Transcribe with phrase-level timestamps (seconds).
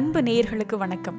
[0.00, 1.18] அன்பு நேயர்களுக்கு வணக்கம்.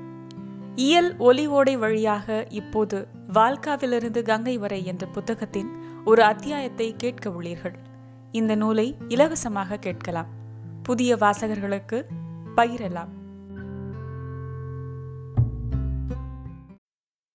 [0.75, 5.70] இயல் ஒலி ஓடை வழியாக இப்போது வால்காவிலிருந்து கங்கை வரை என்ற புத்தகத்தின்
[6.05, 7.75] ஒரு அத்தியாயத்தை கேட்க உள்ளீர்கள்.
[8.32, 10.28] இந்த நூலை இலவசமாக கேட்கலாம்.
[10.83, 12.04] புதிய வாசகர்களுக்கு
[12.56, 13.11] பகிரலாம்.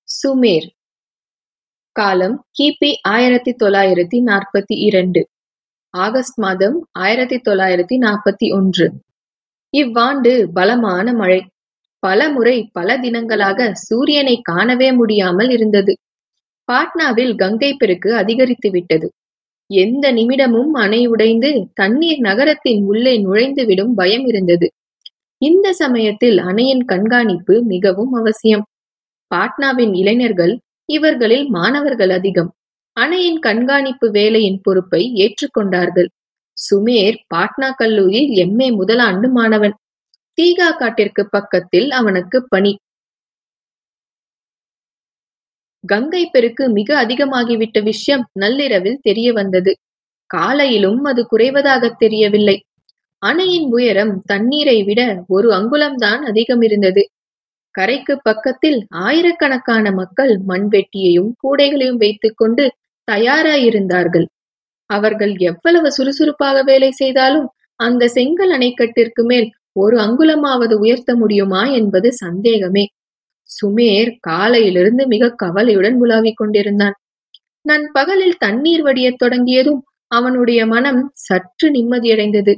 [0.03, 0.71] சுமேர்.
[1.93, 5.29] காலம் கிபி ஆயிரத்தி தொள்ளாயிரத்தி நாற்பத்தி இரண்டு.
[5.91, 9.05] ஆகஸ்ட் மாதம் ஆயிரத்தி தொள்ளாயிரத்தி நாற்பத்தி ஒன்று.
[9.81, 11.41] இவ்வாண்டு பலமான மழை.
[12.03, 15.93] பல முறை பல தினங்களாக சூரியனை காணவே முடியாமல் இருந்தது.
[16.69, 19.09] பாட்னாவில் கங்கை பெருக்கு அதிகரித்து விட்டது.
[19.71, 24.67] எந்த நிமிடமும் அணை உடைந்து தண்ணீர் நகரத்தின் உள்ளே நுழைந்துவிடும் பயம் இருந்தது.
[25.43, 28.65] இந்த சமயத்தில் அணையின் கண்காணிப்பு மிகவும் அவசியம்.
[29.31, 30.55] பாட்னாவின் இளைஞர்கள்
[30.89, 32.51] இவர்களில் மாணவர்கள் அதிகம்.
[32.97, 36.09] அணையின் கண்காணிப்பு வேலையின் பொறுப்பை ஏற்றுக்கொண்டார்கள்.
[36.57, 39.75] சுமேர் பாட்னா கல்லூரியில் எம்ஏ முதலாண்டு மாணவன்.
[40.39, 42.73] தீகா காட்டிற்கு பக்கத்தில் அவனுக்கு பணி.
[45.85, 49.73] கங்கை பெருக்கு மிக அதிகமாகிவிட்ட விஷயம் நள்ளிரவில் தெரிய வந்தது.
[50.31, 52.57] காலையிலும் அது குறைவதாக தெரியவில்லை.
[53.23, 57.03] அணையின் உயரம் தண்ணீரை விட ஒரு அங்குலம்தான் அதிகம் இருந்தது.
[57.71, 62.65] கரைக்கு பக்கத்தில் ஆயிரக்கணக்கான மக்கள் மண்வெட்டியையும் கூடைகளையும் வைத்துக்கொண்டு
[63.09, 64.27] தயாராயிருந்தார்கள்.
[64.91, 67.49] அவர்கள் எவ்வளவு சுறுசுறுப்பாக வேலை செய்தாலும்
[67.81, 72.85] அந்த செங்கல் அணைக்கட்டிற்கு மேல் ஒரு அங்குலமாவது உயர்த்த முடியுமா என்பது சந்தேகமே.
[73.51, 76.95] சுமேர் காலையிலிருந்து மிக கவலையுடன் உலாவிக் கொண்டிருந்தான்.
[77.61, 79.81] நண்பகலில் தண்ணீர் வடியத் தொடங்கியதும்
[80.11, 82.55] அவனுடைய மனம் சற்று நிம்மதியடைந்தது.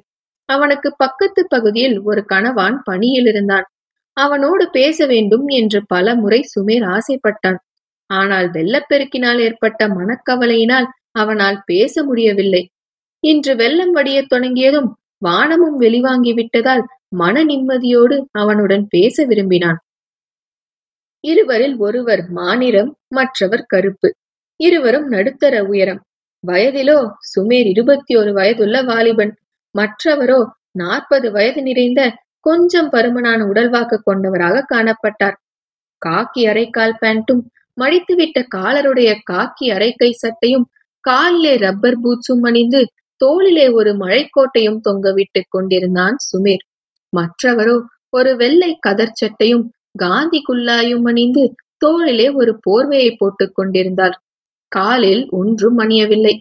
[0.48, 3.66] அவனுக்கு பக்கத்து பகுதியில் ஒரு கணவான் பணியில் இருந்தான்.
[4.16, 7.58] அவனோடு பேச வேண்டும் என்று பல முறை சுமேர் ஆசைப்பட்டான்.
[8.10, 12.70] ஆனால் வெள்ளப்பெருக்கினால் ஏற்பட்ட மனக்கவலையினால் அவனால் பேச முடியவில்லை.
[13.20, 19.78] இன்று வெள்ளம் வடியத் தொடங்கியதும் வானமும் வெளிவாங்கி விட்டதால் மன நிம்மதியோடு அவனுடன் பேச விரும்பினான்.
[21.20, 24.14] இருவரில் ஒருவர் மாநிறம் மற்றவர் கருப்பு.
[24.56, 26.02] இருவரும் நடுத்தர உயரம்.
[26.46, 29.32] வயதிலோ சுமேர் இருபத்தி ஒரு வயதுள்ள வாலிபன்.
[29.74, 32.00] மற்றவரோ நாற்பது வயது நிறைந்த
[32.40, 35.36] கொஞ்சம் பருமனான உடல்வாக்கு கொண்டவராக காணப்பட்டார்.
[36.06, 37.42] காக்கி அரைக்கால் பேண்ட்டும்
[37.80, 40.66] மடித்துவிட்ட காலருடைய காக்கி அரைக்கை சட்டையும்
[41.08, 42.80] காலிலே ரப்பர் பூட்ஸும் அணிந்து
[43.16, 46.64] தோளிலே ஒரு மழைக்கோட்டையும் தொங்கவிட்டு கொண்டிருந்தான் சுமீர்.
[47.12, 47.76] மற்றவரோ
[48.08, 49.64] ஒரு வெள்ளை கதர் சட்டையும்
[49.98, 54.22] காந்தி குல்லாயும் அணிந்து தோளிலே ஒரு போர்வையை போட்டுக் கொண்டிருந்தார்.
[54.68, 56.34] காலில் ஒன்றும் அணியவில்லை.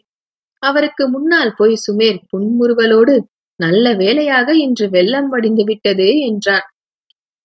[0.63, 3.15] அவருக்கு முன்னால் போய் சுமேர் புன்முறுவலோடு
[3.55, 6.67] நல்ல வேளையாக இன்று வெள்ளம் வடிந்து விட்டது என்றான்.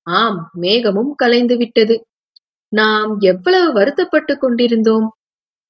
[0.02, 2.06] ஆம் மேகமும் கலைந்து விட்டது.
[2.68, 5.08] நாம் எவ்வளவு வருத்தப்பட்டு கொண்டிருந்தோம்.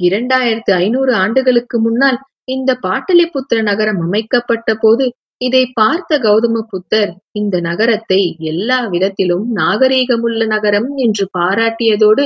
[0.01, 5.05] இரண்டாயிரத்து ஐநூறு ஆண்டுகளுக்கு முன்னால் இந்த பாட்டலிபுத்திர நகரம் அமைக்கப்பட்ட போது
[5.41, 12.25] இதை பார்த்த கௌதம புத்தர் இந்த நகரத்தை எல்லா விதத்திலும் நாகரீகமுள்ள நகரம் என்று பாராட்டியதோடு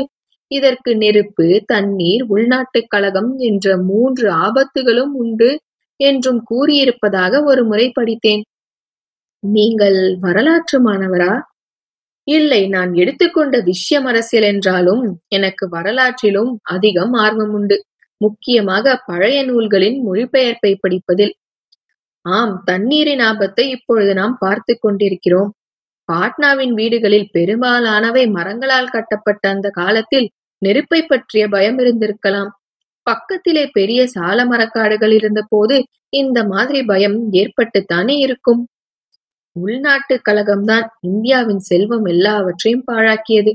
[0.51, 5.51] இதற்கு நெருப்பு தண்ணீர் உள்நாட்டுக் கழகம் என்ற மூன்று ஆபத்துகளும் உண்டு
[6.01, 8.43] என்றும் கூறியிருப்பதாக ஒரு முறை படித்தேன்.
[9.43, 11.33] நீங்கள் வரலாற்று மாணவரா?
[12.27, 17.77] இல்லை நான் எடுத்துக்கொண்ட விஷயம் அரசியல் என்றாலும் எனக்கு வரலாற்றிலும் அதிகம் ஆர்வம் உண்டு.
[18.21, 21.35] முக்கியமாக பழைய நூல்களின் மொழிபெயர்ப்பை படிப்பதில்.
[22.25, 25.51] ஆம் தண்ணீரின் ஆபத்தை இப்பொழுது நாம் பார்த்து கொண்டிருக்கிறோம்.
[26.09, 30.29] பாட்னாவின் வீடுகளில் பெரும்பாலானவை மரங்களால் கட்டப்பட்ட அந்த காலத்தில்
[30.63, 32.51] நெருப்பை பற்றிய பயம் இருந்திருக்கலாம்.
[33.07, 35.77] பக்கத்திலே பெரிய சால மரக்காடுகள் இருந்த போது
[36.13, 38.63] இந்த மாதிரி பயம் ஏற்பட்டுத்தானே இருக்கும்?
[39.57, 43.53] உள்நாட்டு கழகம்தான் இந்தியாவின் செல்வம் எல்லாவற்றையும் பாழாக்கியது.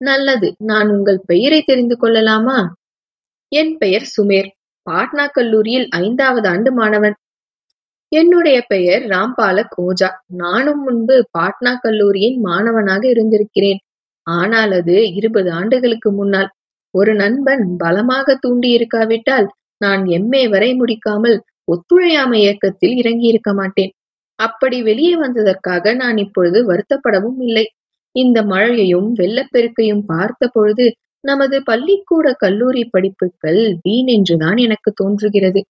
[0.00, 2.58] நல்லது நான் உங்கள் பெயரை தெரிந்து கொள்ளலாமா?
[3.52, 4.48] என் பெயர் சுமேர்
[4.86, 7.16] பாட்னா கல்லூரியில் ஐந்தாவது ஆண்டு மாணவன்.
[8.12, 10.10] என்னுடைய பெயர் ராம்பாலக் ஓஜா.
[10.26, 13.80] நானும் முன்பு பாட்னா கல்லூரியின் மாணவனாக இருந்திருக்கிறேன்.
[14.26, 16.50] ஆனால் அது இருபது ஆண்டுகளுக்கு முன்னால்.
[16.94, 19.46] ஒரு நண்பன் பலமாக தூண்டி இருக்காவிட்டால்
[19.76, 23.92] நான் எம்ஏ வரை முடிக்காமல் ஒத்துழையாமை இயக்கத்தில் இறங்கி இருக்க மாட்டேன்.
[24.38, 27.64] அப்படி வெளியே வந்ததற்காக நான் இப்பொழுது வருத்தப்படவும் இல்லை.
[28.14, 30.86] இந்த மழையையும் வெள்ளப்பெருக்கையும் பார்த்த பொழுது
[31.24, 35.60] நமது பள்ளிக்கூட கல்லூரி படிப்புகள் வீண் என்றுதான் எனக்கு தோன்றுகிறது.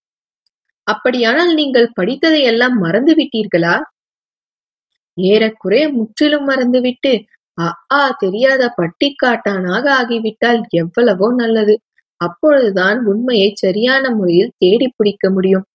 [0.86, 3.74] அப்படியானால் நீங்கள் படித்ததை எல்லாம் மறந்து விட்டீர்களா?
[5.16, 7.12] ஏறக்குறைய முற்றிலும் மறந்துவிட்டு
[7.94, 11.74] அ தெரியாத பட்டிக்காட்டானாக ஆகிவிட்டால் எவ்வளவோ நல்லது.
[12.20, 15.66] அப்பொழுதுதான் உண்மையை சரியான முறையில் தேடி பிடிக்க முடியும்.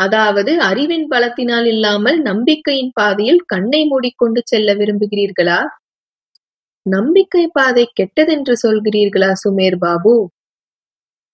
[0.00, 5.58] அதாவது அறிவின் பலத்தினால் இல்லாமல் நம்பிக்கையின் பாதையில் கண்ணை மூடிக்கொண்டு செல்ல விரும்புகிறீர்களா?
[6.86, 10.14] நம்பிக்கை பாதை கெட்டதென்று சொல்கிறீர்களா சுமேர் பாபு?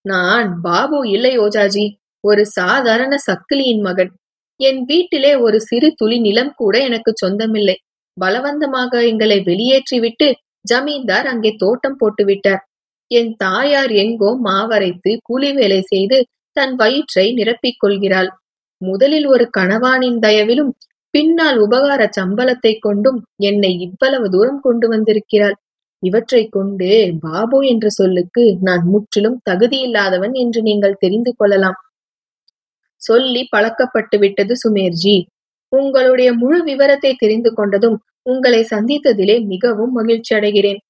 [0.04, 1.86] நான் பாபு இல்லை ஓஜாஜி.
[2.24, 4.12] ஒரு சாதாரண சக்கிலியின் மகன்.
[4.60, 7.76] என் வீட்டிலே ஒரு சிறு துளி நிலம் கூட எனக்கு சொந்தமில்லை.
[8.16, 10.28] பலவந்தமாக எங்களை வெளியேற்றிவிட்டு
[10.64, 12.62] ஜமீன்தார் அங்கே தோட்டம் போட்டு விட்டார்
[13.10, 16.18] என் தாயார் எங்கோ மாவரைத்து கூலி வேலை செய்து
[16.56, 18.30] தன் வயிற்றை நிரப்பிக் கொள்கிறாள்.
[18.80, 20.72] முதலில் ஒரு கணவானின் தயவிலும்
[21.14, 25.56] பின்னால் உபகார சம்பளத்தை கொண்டும் என்னை இவ்வளவு தூரம் கொண்டு வந்திருக்கிறாள்.
[26.02, 26.88] இவற்றை கொண்டு
[27.20, 31.78] பாபு என்ற சொல்லுக்கு நான் முற்றிலும் தகுதியில்லாதவன் என்று நீங்கள் தெரிந்து கொள்ளலாம்.
[33.02, 35.16] சொல்லி பழக்கப்பட்டு விட்டது சுமேர்ஜி.
[35.72, 40.80] உங்களுடைய முழு விவரத்தை தெரிந்து கொண்டதும் உங்களை சந்தித்ததிலே மிகவும் மகிழ்ச்சி அடைகிறேன்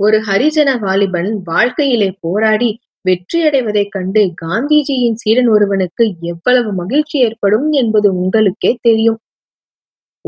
[0.00, 2.70] ஒரு ஹரிஜன வாலிபன் வாழ்க்கையிலே போராடி
[3.08, 9.18] வெற்றியடைவதைக் கண்டு காந்திஜியின் சீடன் ஒருவனுக்கு எவ்வளவு மகிழ்ச்சி ஏற்படும் என்பது உங்களுக்கே தெரியும்.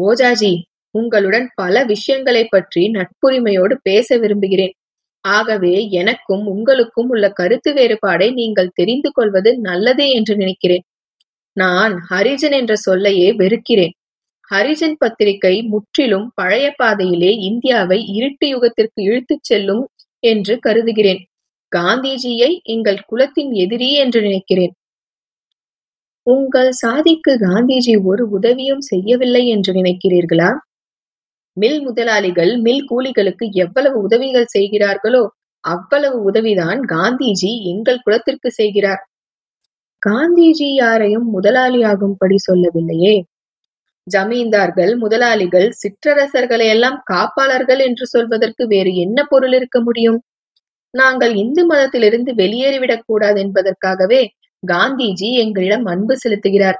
[0.01, 4.73] ஓஜாஜி உங்களுடன் பல விஷயங்களைப் பற்றி நட்புரிமையோடு பேச விரும்புகிறேன்.
[5.21, 10.83] ஆகவே எனக்கும் உங்களுக்கும் உள்ள கருத்து வேறுபாடை நீங்கள் தெரிந்து கொள்வது நல்லது என்று நினைக்கிறேன்.
[11.53, 13.93] நான் ஹரிஜன் என்ற சொல்லையே வெறுக்கிறேன்.
[14.55, 19.89] ஹரிஜன் பத்திரிகை முற்றிலும் பழைய பாதையிலே இந்தியாவை இருட்டு யுகத்திற்கு இழுத்துச் செல்லும்
[20.21, 21.27] என்று கருதுகிறேன்.
[21.75, 24.75] காந்திஜியை எங்கள் குலத்தின் எதிரி என்று நினைக்கிறேன்.
[26.27, 30.51] உங்கள் சாதிக்கு காந்திஜி ஒரு உதவியும் செய்யவில்லை என்று நினைக்கிறீர்களா?
[31.57, 35.25] மில் முதலாளிகள் மில் கூலிகளுக்கு எவ்வளவு உதவிகள் செய்கிறார்களோ
[35.65, 39.03] அவ்வளவு உதவிதான் காந்திஜி எங்கள் குலத்திற்கு செய்கிறார்.
[40.03, 43.15] காந்திஜி யாரையும் முதலாளியாகும்படி சொல்லவில்லையே.
[44.07, 50.19] ஜமீன்தார்கள் முதலாளிகள் சிற்றரசர்களை எல்லாம் காப்பாளர்கள் என்று சொல்வதற்கு வேறு என்ன பொருள் இருக்க முடியும்?
[50.95, 54.23] நாங்கள் இந்து மதத்திலிருந்து வெளியேறிவிடக் கூடாது என்பதற்காகவே
[54.63, 56.79] காந்திஜி எங்களிடம் அன்பு செலுத்துகிறார்.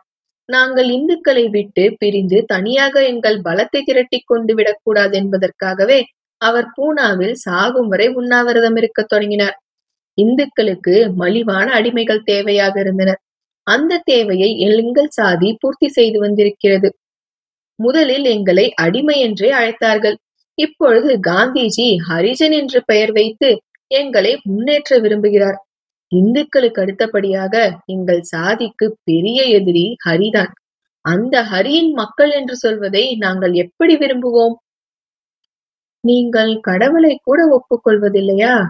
[0.49, 5.99] நாங்கள் இந்துக்களை விட்டு பிரிந்து தனியாக எங்கள் பலத்தை திரட்டிக் கொண்டு விடக்கூடாது என்பதற்காகவே
[6.41, 9.57] அவர் பூனாவில் சாகும் வரை உண்ணாவிரதம் இருக்கத் தொடங்கினார்.
[10.19, 13.21] இந்துக்களுக்கு மலிவான அடிமைகள் தேவையாக இருந்தனர்
[13.67, 16.89] அந்த தேவையை எங்கள் சாதி பூர்த்தி செய்து வந்திருக்கிறது.
[17.79, 20.17] முதலில் எங்களை அடிமை என்றே அழைத்தார்கள்.
[20.59, 23.51] இப்பொழுது காந்திஜி ஹரிஜன் என்று பெயர் வைத்து
[23.87, 25.57] எங்களை முன்னேற்ற விரும்புகிறார்.
[26.09, 30.53] இந்துக்களுக்கு அடுத்தபடியாக எங்கள் சாதிக்கு பெரிய எதிரி ஹரிதான்.
[31.01, 34.55] அந்த ஹரியின் மக்கள் என்று சொல்வதை நாங்கள் எப்படி விரும்புவோம்?
[36.01, 38.67] நீங்கள் கடவுளை கூட ஒப்புக்கொள்வதில்லையா?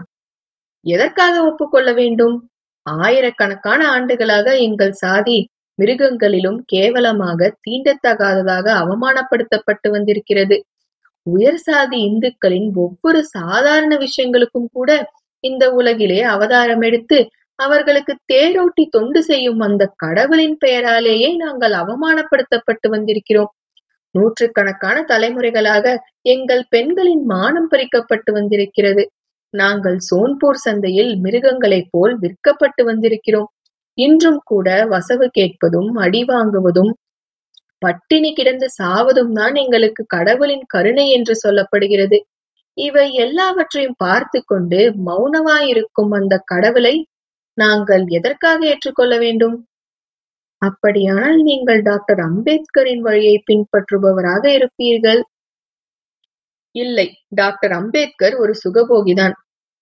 [0.81, 2.49] எதற்காக ஒப்புக்கொள்ள வேண்டும்?
[2.81, 10.65] ஆயிரக்கணக்கான ஆண்டுகளாக எங்கள் சாதி மிருகங்களிலும் கேவலமாக தீண்டத்தகாததாக அவமானப்படுத்தப்பட்டு வந்திருக்கிறது.
[11.25, 14.89] உயர் சாதி இந்துக்களின் ஒவ்வொரு சாதாரண விஷயங்களுக்கும் கூட
[15.43, 17.17] இந்த உலகிலே அவதாரம் எடுத்து
[17.59, 23.51] அவர்களுக்கு தேரோட்டி தொண்டு செய்யும் அந்த கடவுளின் பெயராலேயே நாங்கள் அவமானப்படுத்தப்பட்டு வந்திருக்கிறோம்.
[24.15, 25.85] நூற்றுக்கணக்கான தலைமுறைகளாக
[26.21, 29.03] எங்கள் பெண்களின் மானம் பறிக்கப்பட்டு வந்திருக்கிறது.
[29.53, 33.49] நாங்கள் சோன்பூர் சந்தையில் மிருகங்களைப் போல் விற்கப்பட்டு வந்திருக்கிறோம்.
[33.97, 36.91] இன்றும் கூட வசவு கேட்பதும் அடி வாங்குவதும்
[37.81, 42.17] பட்டினி கிடந்து சாவதும் தான் எங்களுக்கு கடவுளின் கருணை என்று சொல்லப்படுகிறது.
[42.77, 46.95] இவை எல்லாவற்றையும் பார்த்து கொண்டு மௌனமாயிருக்கும் அந்த கடவுளை
[47.57, 49.55] நாங்கள் எதற்காக ஏற்றுக்கொள்ள வேண்டும்?
[50.61, 55.21] அப்படியானால் நீங்கள் டாக்டர் அம்பேத்கரின் வழியை பின்பற்றுபவராக இருப்பீர்கள்.
[56.75, 59.35] இல்லை டாக்டர் அம்பேத்கர் ஒரு சுகபோகிதான்.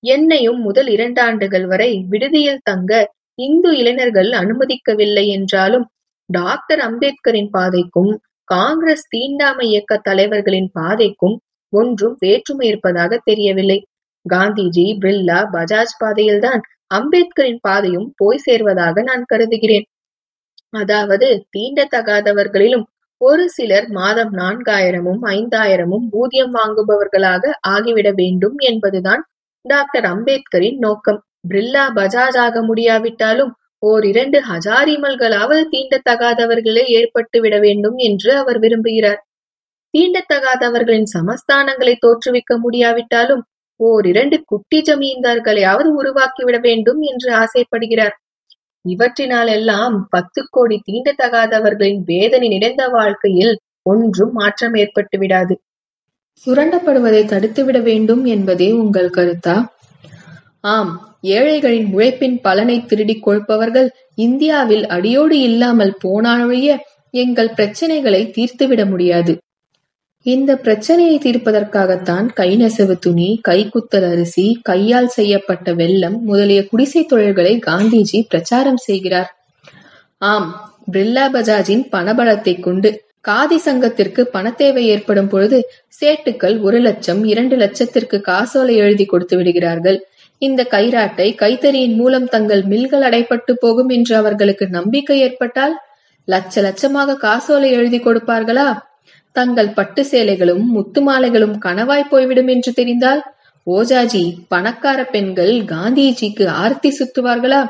[0.04, 2.92] என்னையும் முதல் இரண்டு ஆண்டுகள் வரை விடுதியில் தங்க
[3.40, 5.86] இந்து இளைஞர்கள் அனுமதிக்கவில்லை என்றாலும்
[6.30, 8.12] டாக்டர் அம்பேத்கரின் பாதைக்கும்
[8.48, 11.36] காங்கிரஸ் தீண்டாமை இயக்க தலைவர்களின் பாதைக்கும்
[11.74, 13.80] ஒன்றும் வேற்றுமை இருப்பதாக தெரியவில்லை.
[14.26, 19.86] காந்திஜி பிர்லா பஜாஜ் பாதையில்தான் அம்பேத்கரின் பாதையும் போய் சேர்வதாக நான் கருதுகிறேன்.
[20.74, 21.28] அதாவது
[21.58, 22.86] தீண்டத்தகாதவர்களிலும்
[23.22, 29.22] ஒரு சிலர் மாதம் நான்காயிரமும் ஐந்தாயிரமும் ஊதியம் வாங்குபவர்களாக ஆகிவிட வேண்டும் என்பதுதான்
[29.66, 31.20] டாக்டர் அம்பேத்கரின் நோக்கம்.
[31.48, 33.52] பிர்லா பஜாஜ் ஆக முடியாவிட்டாலும்
[33.84, 39.20] ஓர் இரண்டு ஹஜாரிமல்களாவது தீண்டத்தகாதவர்களே ஏற்பட்டு விட வேண்டும் என்று அவர் விரும்புகிறார்.
[39.98, 43.44] தீண்டத்தகாதவர்களின் சமஸ்தானங்களை தோற்றுவிக்க முடியாவிட்டாலும்
[43.76, 48.16] ஓர் இரண்டு குட்டி ஜமீன்தார்களையாவது உருவாக்கிவிட வேண்டும் என்று ஆசைப்படுகிறார்.
[48.86, 55.62] இவற்றினாலெல்லாம் பத்து கோடி தீண்டத்தகாதவர்களின் வேதனை நிறைந்த வாழ்க்கையில் ஒன்றும் மாற்றம் ஏற்பட்டு விடாது.
[56.46, 59.56] சுரண்டப்படுவதை தடுத்துவிட வேண்டும் என்பதே உங்கள் கருத்தா?
[60.64, 60.92] ஆம்
[61.22, 66.78] ஏழைகளின் உழைப்பின் பலனை திருடிக் கொழுப்பவர்கள் இந்தியாவில் அடியோடு இல்லாமல் போனாலொழிய
[67.14, 69.34] எங்கள் பிரச்சனைகளை தீர்த்துவிட முடியாது.
[70.26, 78.22] இந்த பிரச்சனையை தீர்ப்பதற்காகத்தான் கை நெசவு துணி கைக்குத்தல் அரிசி கையால் செய்யப்பட்ட வெள்ளம் முதலிய குடிசை தொழில்களை காந்திஜி
[78.30, 79.32] பிரச்சாரம் செய்கிறார்.
[80.18, 80.48] ஆம்
[80.92, 82.90] பிர்லா பஜாஜின் பணபலத்தை கொண்டு
[83.22, 85.58] காதி சங்கத்திற்கு பணத்தேவை ஏற்படும் பொழுது
[86.02, 90.00] சேட்டுக்கள் ஒரு லட்சம் இரண்டு லட்சத்திற்கு காசோலை எழுதி கொடுத்து விடுகிறார்கள்.
[90.48, 95.76] இந்த கைராட்டை கைத்தறியின் மூலம் தங்கள் மில்கள் அடைப்பட்டு போகும் என்று அவர்களுக்கு நம்பிக்கை ஏற்பட்டால்
[96.28, 98.68] லட்ச லட்சமாக காசோலை எழுதி கொடுப்பார்களா?
[99.36, 103.22] தங்கள் பட்டு சேலைகளும் முத்து மாலைகளும் கனவாய் போய்விடும் என்று தெரிந்தால்
[103.68, 107.62] ஓஜாஜி பணக்கார பெண்கள் காந்திஜிக்கு ஆர்த்தி சுத்துவார்களா?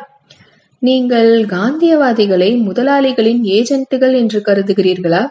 [0.82, 5.24] நீங்கள் காந்தியவாதிகளை முதலாளிகளின் ஏஜென்ட்டுகள் என்று கருதுகிறீர்களா?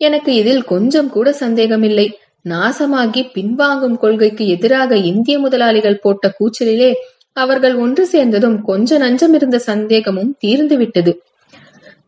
[0.00, 2.06] எனக்கு இதில் கொஞ்சம் கூட சந்தேகமில்லை.
[2.44, 6.90] நாசமாகி பின்வாங்கும் கொள்கைக்கு எதிராக இந்திய முதலாளிகள் போட்ட கூச்சலிலே
[7.36, 11.12] அவர்கள் ஒன்று சேர்ந்ததும் கொஞ்ச நஞ்சம் இருந்த சந்தேகமும் தீர்ந்துவிட்டது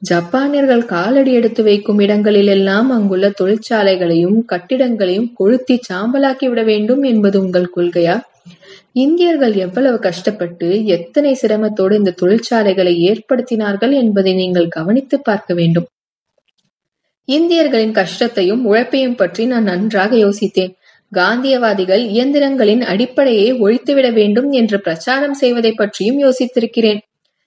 [0.02, 8.16] ஜப்பானியர்கள் காலடி எடுத்து வைக்கும் இடங்களிலெல்லாம் அங்குள்ள தொழிற்சாலைகளையும் கட்டிடங்களையும் கொளுத்தி சாம்பலாக்கி விட வேண்டும் என்பது உங்கள் கொள்கையா?
[8.92, 15.86] இந்தியர்கள் எவ்வளவு கஷ்டப்பட்டு எத்தனை சிரமத்தோடு இந்த தொழிற்சாலைகளை ஏற்படுத்தினார்கள் என்பதை நீங்கள் கவனித்து பார்க்க வேண்டும்.
[17.28, 20.72] இந்தியர்களின் கஷ்டத்தையும் உழைப்பையும் பற்றி நான் நன்றாக யோசித்தேன்.
[21.12, 27.00] காந்தியவாதிகள் இயந்திரங்களின் அடிப்படையை ஒழித்துவிட வேண்டும் என்று பிரச்சாரம் செய்வதை பற்றியும் யோசித்திருக்கிறேன்.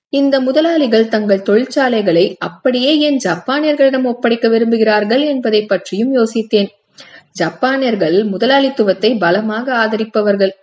[0.09, 6.69] இந்த முதலாளிகள் தங்கள் தொழிற்சாலைகளை அப்படியே ஏன் ஜப்பானியர்களிடம் ஒப்படைக்க விரும்புகிறார்கள் என்பதை பற்றியும் யோசித்தேன்.
[7.31, 10.53] ஜப்பானியர்கள் முதலாளித்துவத்தை பலமாக ஆதரிப்பவர்கள்.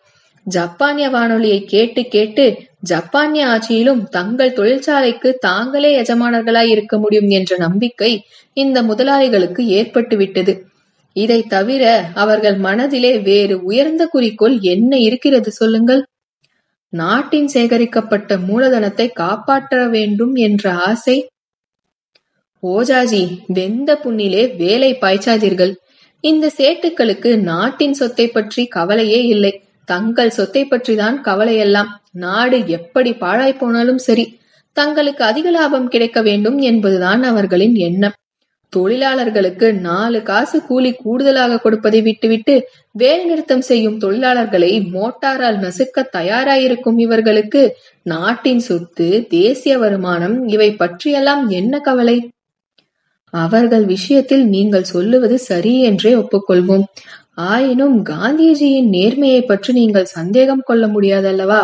[0.46, 2.44] ஜப்பானிய வானொலியை கேட்டு கேட்டு
[2.80, 8.12] ஜப்பானிய ஆட்சியிலும் தங்கள் தொழிற்சாலைக்கு தாங்களே எஜமானர்களாய் இருக்க முடியும் என்ற நம்பிக்கை
[8.52, 10.54] இந்த முதலாளிகளுக்கு ஏற்பட்டுவிட்டது.
[11.12, 16.02] இதை தவிர அவர்கள் மனதிலே வேறு உயர்ந்த குறிக்கோள் என்ன இருக்கிறது சொல்லுங்கள்.
[16.88, 21.16] நாட்டின் சேகரிக்கப்பட்ட மூலதனத்தை காப்பாற்ற வேண்டும் என்ற ஆசை.
[22.62, 25.72] ஓஜாஜி வெந்த புண்ணிலே வேலை பாய்ச்சாதீர்கள்.
[26.20, 29.54] இந்த சேட்டுக்களுக்கு நாட்டின் சொத்தை பற்றி கவலையே இல்லை.
[29.92, 31.90] தங்கள் சொத்தை பற்றிதான் கவலையெல்லாம்.
[32.24, 34.26] நாடு எப்படி பாழாய் போனாலும் சரி
[34.76, 38.16] தங்களுக்கு அதிக லாபம் கிடைக்க வேண்டும் என்பதுதான் அவர்களின் எண்ணம்.
[38.72, 42.54] தொழிலாளர்களுக்கு நாலு காசு கூலி கூடுதலாக கொடுப்பதை விட்டுவிட்டு
[42.92, 47.62] வேலை நிறுத்தம் செய்யும் தொழிலாளர்களை மோட்டாரால் நசுக்க தயாராயிருக்கும் இவர்களுக்கு
[48.06, 52.16] நாட்டின் சொத்து தேசிய வருமானம் இவை பற்றியெல்லாம் என்ன கவலை?
[53.34, 56.86] அவர்கள் விஷயத்தில் நீங்கள் சொல்லுவது சரி என்றே ஒப்புக்கொள்வோம்.
[57.34, 61.62] ஆயினும் காந்திஜியின் நேர்மையை பற்றி நீங்கள் சந்தேகம் கொள்ள முடியாதல்லவா?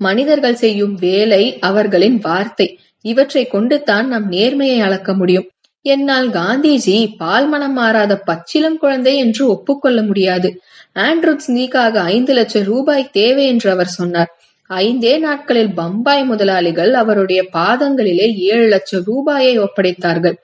[0.00, 2.78] மனிதர்கள் செய்யும் வேலை அவர்களின் வார்த்தை.
[3.04, 5.48] இவற்றை கொண்டு தான் நம் நேர்மையை அளக்க முடியும்.
[5.82, 10.48] என்னால் காந்திஜி பால் மனம் மாறாத பச்சிலம் குழந்தை என்று ஒப்புக்கொள்ள முடியாது.
[10.94, 14.30] ஆண்ட்ரூட்ஸ் நீக்காக ஐந்து லட்சம் ரூபாய் தேவை என்று அவர் சொன்னார்.
[14.70, 20.36] ஐந்தே நாட்களில் பம்பாய் முதலாளிகள் அவருடைய பாதங்களிலே ஏழு லட்சம் ரூபாயை ஒப்படைத்தார்கள்.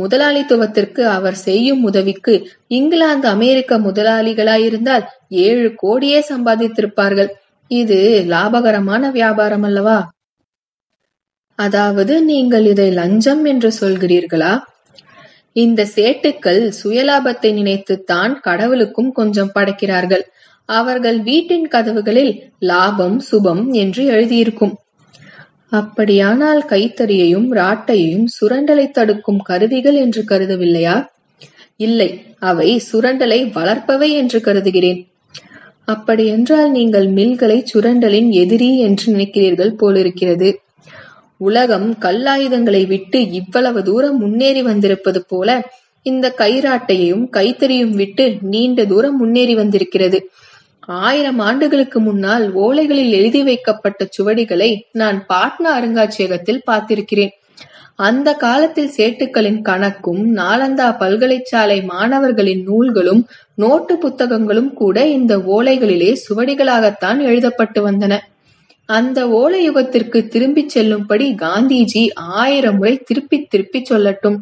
[0.00, 2.34] முதலாளித்துவத்திற்கு அவர் செய்யும் உதவிக்கு
[2.68, 7.30] இங்கிலாந்து அமெரிக்க முதலாளிகளாயிருந்தால் ஏழு கோடியே சம்பாதித்திருப்பார்கள்.
[7.70, 9.98] இது லாபகரமான வியாபாரம் அல்லவா?
[11.58, 14.58] அதாவது நீங்கள் இதை லஞ்சம் என்று சொல்கிறீர்களா?
[15.52, 20.24] இந்த சேட்டுக்கள் சுயலாபத்தை நினைத்துத்தான் கடவுளுக்கும் கொஞ்சம் படைக்கிறார்கள்.
[20.68, 24.74] அவர்கள் வீட்டின் கதவுகளில் லாபம் சுபம் என்று எழுதியிருக்கும்.
[25.68, 31.06] அப்படியானால் கைத்தறியையும் ராட்டையையும் சுரண்டலை தடுக்கும் கருவிகள் என்று கருதவில்லையா?
[31.76, 35.08] இல்லை அவை சுரண்டலை வளர்ப்பவை என்று கருதுகிறேன்.
[35.84, 40.60] அப்படியென்றால் நீங்கள் மில்களை சுரண்டலின் எதிரி என்று நினைக்கிறீர்கள் போலிருக்கிறது.
[41.36, 45.62] உலகம் கல்லாயுதங்களை விட்டு இவ்வளவு தூரம் முன்னேறி வந்திருப்பது போல
[46.02, 50.30] இந்த கைராட்டையையும் கைத்தறியும் விட்டு நீண்ட தூரம் முன்னேறி வந்திருக்கிறது.
[50.86, 57.30] ஆயிரம் ஆண்டுகளுக்கு முன்னால் ஓலைகளில் எழுதி வைக்கப்பட்ட சுவடிகளை நான் பாட்னா அருங்காட்சியகத்தில் பார்த்திருக்கிறேன்.
[57.94, 67.90] அந்த காலத்தில் சேட்டுக்களின் கணக்கும் நாலந்தா பல்கலைச்சாலை மாணவர்களின் நூல்களும் நோட்டு புத்தகங்களும் கூட இந்த ஓலைகளிலே சுவடிகளாகத்தான் எழுதப்பட்டு
[67.90, 68.18] வந்தன.
[68.86, 74.38] அந்த ஓலை யுகத்திற்கு திரும்பிச் செல்லும்படி காந்திஜி ஆயிரம் முறை திருப்பி திருப்பி சொல்லட்டும்.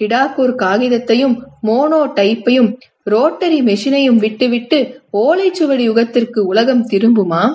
[0.00, 2.76] கிடாக்கூர் காகிதத்தையும் மோனோ டைப்பையும்
[3.06, 4.78] ரோட்டரி மெஷினையும் விட்டுவிட்டு
[5.12, 7.52] ஓலைச்சுவடி யுகத்திற்கு உலகம் திரும்புமா?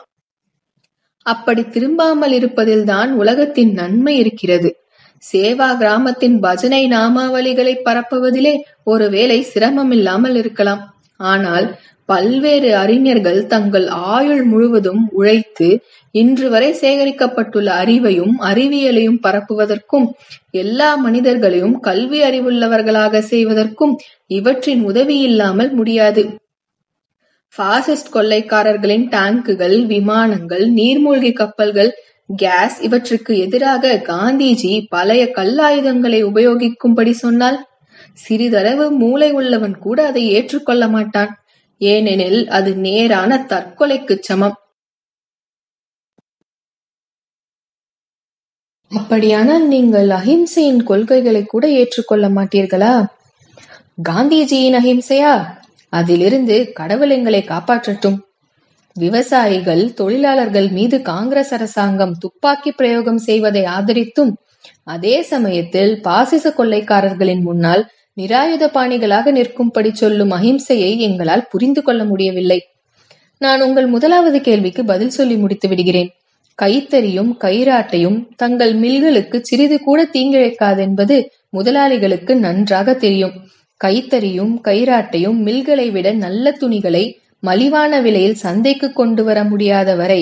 [1.26, 4.70] அப்படி திரும்பாமல் இருப்பதில்தான் உலகத்தின் நன்மை இருக்கிறது.
[5.34, 8.54] சேவா கிராமத்தின் பஜனை நாமாவளிகளை பரப்புவதிலே
[8.84, 10.84] ஒருவேளை சிரமமில்லாமல் இருக்கலாம்.
[11.18, 11.68] ஆனால்
[12.12, 15.68] பல்வேறு அறிஞர்கள் தங்கள் ஆயுள் முழுவதும் உழைத்து
[16.16, 20.08] இன்று வரை சேகரிக்கப்பட்டுள்ள அறிவையும் அறிவியலையும் பரப்புவதற்கும்
[20.52, 23.94] எல்லா மனிதர்களையும் கல்வி அறிவுள்ளவர்களாக செய்வதற்கும்
[24.38, 26.24] இவற்றின் உதவி இல்லாமல் முடியாது.
[27.56, 31.92] பாசிஸ்ட் கொள்ளைக்காரர்களின் டேங்குகள் விமானங்கள் நீர்மூழ்கி கப்பல்கள்
[32.36, 37.60] கேஸ் இவற்றுக்கு எதிராக காந்திஜி பழைய கல்லாயுதங்களை உபயோகிக்கும்படி சொன்னால்
[38.14, 41.32] சிறிதளவு மூளை உள்ளவன் கூட அதை ஏற்றுக்கொள்ள மாட்டான்.
[41.80, 44.56] ஏனெனில் அது நேரான தற்கொலைக்குச் சமம்.
[48.92, 53.06] அப்படியானால் நீங்கள் அஹிம்சையின் கொள்கைகளை கூட ஏற்றுக்கொள்ள மாட்டீர்களா?
[54.10, 55.58] காந்திஜியின் அஹிம்சையா?
[55.90, 58.18] அதிலிருந்து கடவுள் எங்களை காப்பாற்றட்டும்.
[58.94, 64.34] விவசாயிகள் தொழிலாளர்கள் மீது காங்கிரஸ் அரசாங்கம் துப்பாக்கி பிரயோகம் செய்வதை ஆதரித்தும்
[64.84, 67.90] அதே சமயத்தில் பாசிச கொள்ளைக்காரர்களின் முன்னால்
[68.20, 72.60] நிராயுத பாணிகளாக நிற்கும்படி சொல்லும் அஹிம்சையை எங்களால் புரிந்து கொள்ள முடியவில்லை.
[73.42, 76.10] நான் உங்கள் முதலாவது கேள்விக்கு பதில் சொல்லி முடித்து விடுகிறேன்.
[76.60, 81.18] கைத்தறியும் கைராட்டையும் தங்கள் மில்களுக்கு சிறிது கூட தீங்கிழைக்காதென்பது
[81.58, 83.36] முதலாளிகளுக்கு நன்றாக தெரியும்.
[83.82, 87.04] கைத்தறியும் கைராட்டையும் மில்களை விட நல்ல துணிகளை
[87.48, 90.22] மலிவான விலையில் சந்தைக்கு கொண்டு வர முடியாத வரை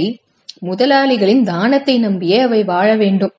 [0.66, 3.34] முதலாளிகளின் தானத்தை நம்பியே அவை வாழ வேண்டும்.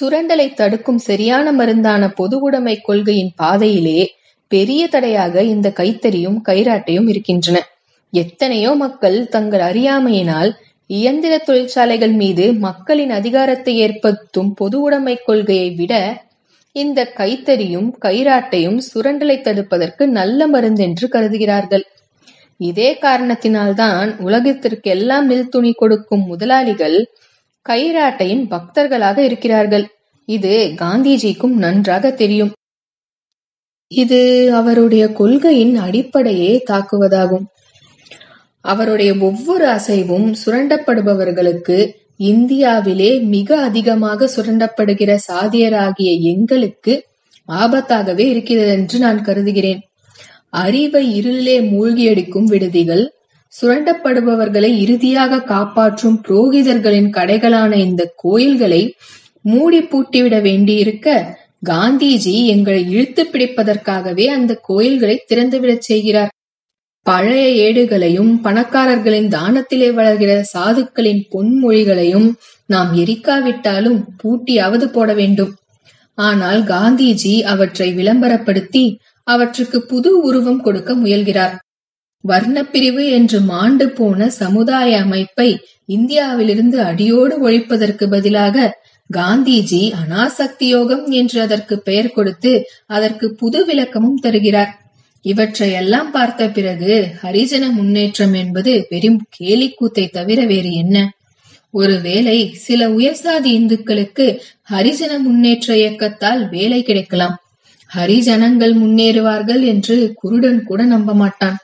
[0.00, 4.00] சுரண்டலை தடுக்கும் சரியான மருந்தான பொது உடைமை கொள்கையின் பாதையிலே
[4.48, 7.58] பெரிய தடையாக இந்த கைத்தறியும் கைராட்டையும் இருக்கின்றன.
[8.12, 10.50] எத்தனையோ மக்கள் தங்கள் அறியாமையினால்
[10.86, 15.94] இயந்திர தொழிற்சாலைகள் மீது மக்களின் அதிகாரத்தை ஏற்படுத்தும் பொது உடைமை கொள்கையை விட
[16.76, 21.84] இந்த கைத்தறியும் கைராட்டையும் சுரண்டலை தடுப்பதற்கு நல்ல மருந்தென்று கருதுகிறார்கள்.
[22.60, 26.98] இதே காரணத்தினால்தான் உலகத்திற்கு எல்லாம் மில் துணி கொடுக்கும் முதலாளிகள்
[27.68, 29.86] கைராட்டையின் பக்தர்களாக இருக்கிறார்கள்.
[30.24, 32.52] இது காந்திஜிக்கும் நன்றாக தெரியும்.
[33.86, 37.44] இது அவருடைய கொள்கையின் அடிப்படையே தாக்குவதாகும்.
[38.60, 47.06] அவருடைய ஒவ்வொரு அசைவும் சுரண்டப்படுபவர்களுக்கு இந்தியாவிலே மிக அதிகமாக சுரண்டப்படுகிற சாதியராகிய எங்களுக்கு
[47.48, 49.80] ஆபத்தாகவே இருக்கிறது என்று நான் கருதுகிறேன்.
[50.48, 53.04] அறிவை இருளிலே மூழ்கியடிக்கும் விடுதிகள்
[53.60, 58.82] சுரண்டப்படுபவர்களை இறுதியாக காப்பாற்றும் புரோகிதர்களின் கடைகளான இந்த கோயில்களை
[59.42, 66.30] மூடி பூட்டிவிட வேண்டியிருக்க காந்திஜி எங்களை இழுத்து பிடிப்பதற்காகவே அந்த கோயில்களை திறந்துவிடச் செய்கிறார்.
[67.06, 72.28] பழைய ஏடுகளையும் பணக்காரர்களின் தானத்திலே வளர்கிற சாதுக்களின் பொன்மொழிகளையும்
[72.66, 75.52] நாம் எரிக்காவிட்டாலும் பூட்டியாவது போட வேண்டும்.
[76.14, 78.84] ஆனால் காந்திஜி அவற்றை விளம்பரப்படுத்தி
[79.26, 81.54] அவற்றுக்கு புது உருவம் கொடுக்க முயல்கிறார்.
[82.24, 85.50] வர்ணப்பிரிவு என்று மாண்டு போன சமுதாய அமைப்பை
[85.84, 88.74] இந்தியாவிலிருந்து அடியோடு ஒழிப்பதற்கு பதிலாக
[89.10, 92.52] காந்திஜி அனாசக்தி யோகம் என்று அதற்கு பெயர் கொடுத்து
[92.86, 94.70] அதற்கு புது விளக்கமும் தருகிறார்.
[95.24, 100.96] இவற்றையெல்லாம் பார்த்த பிறகு ஹரிஜன முன்னேற்றம் என்பது வெறும் கேலிக்கூத்தை தவிர வேறு என்ன?
[101.74, 104.26] ஒருவேளை சில உயர்சாதி இந்துக்களுக்கு
[104.70, 107.36] ஹரிஜன முன்னேற்ற இயக்கத்தால் வேலை கிடைக்கலாம்.
[107.90, 111.58] ஹரிஜனங்கள் முன்னேறுவார்கள் என்று குருடன் கூட நம்ப மாட்டான்.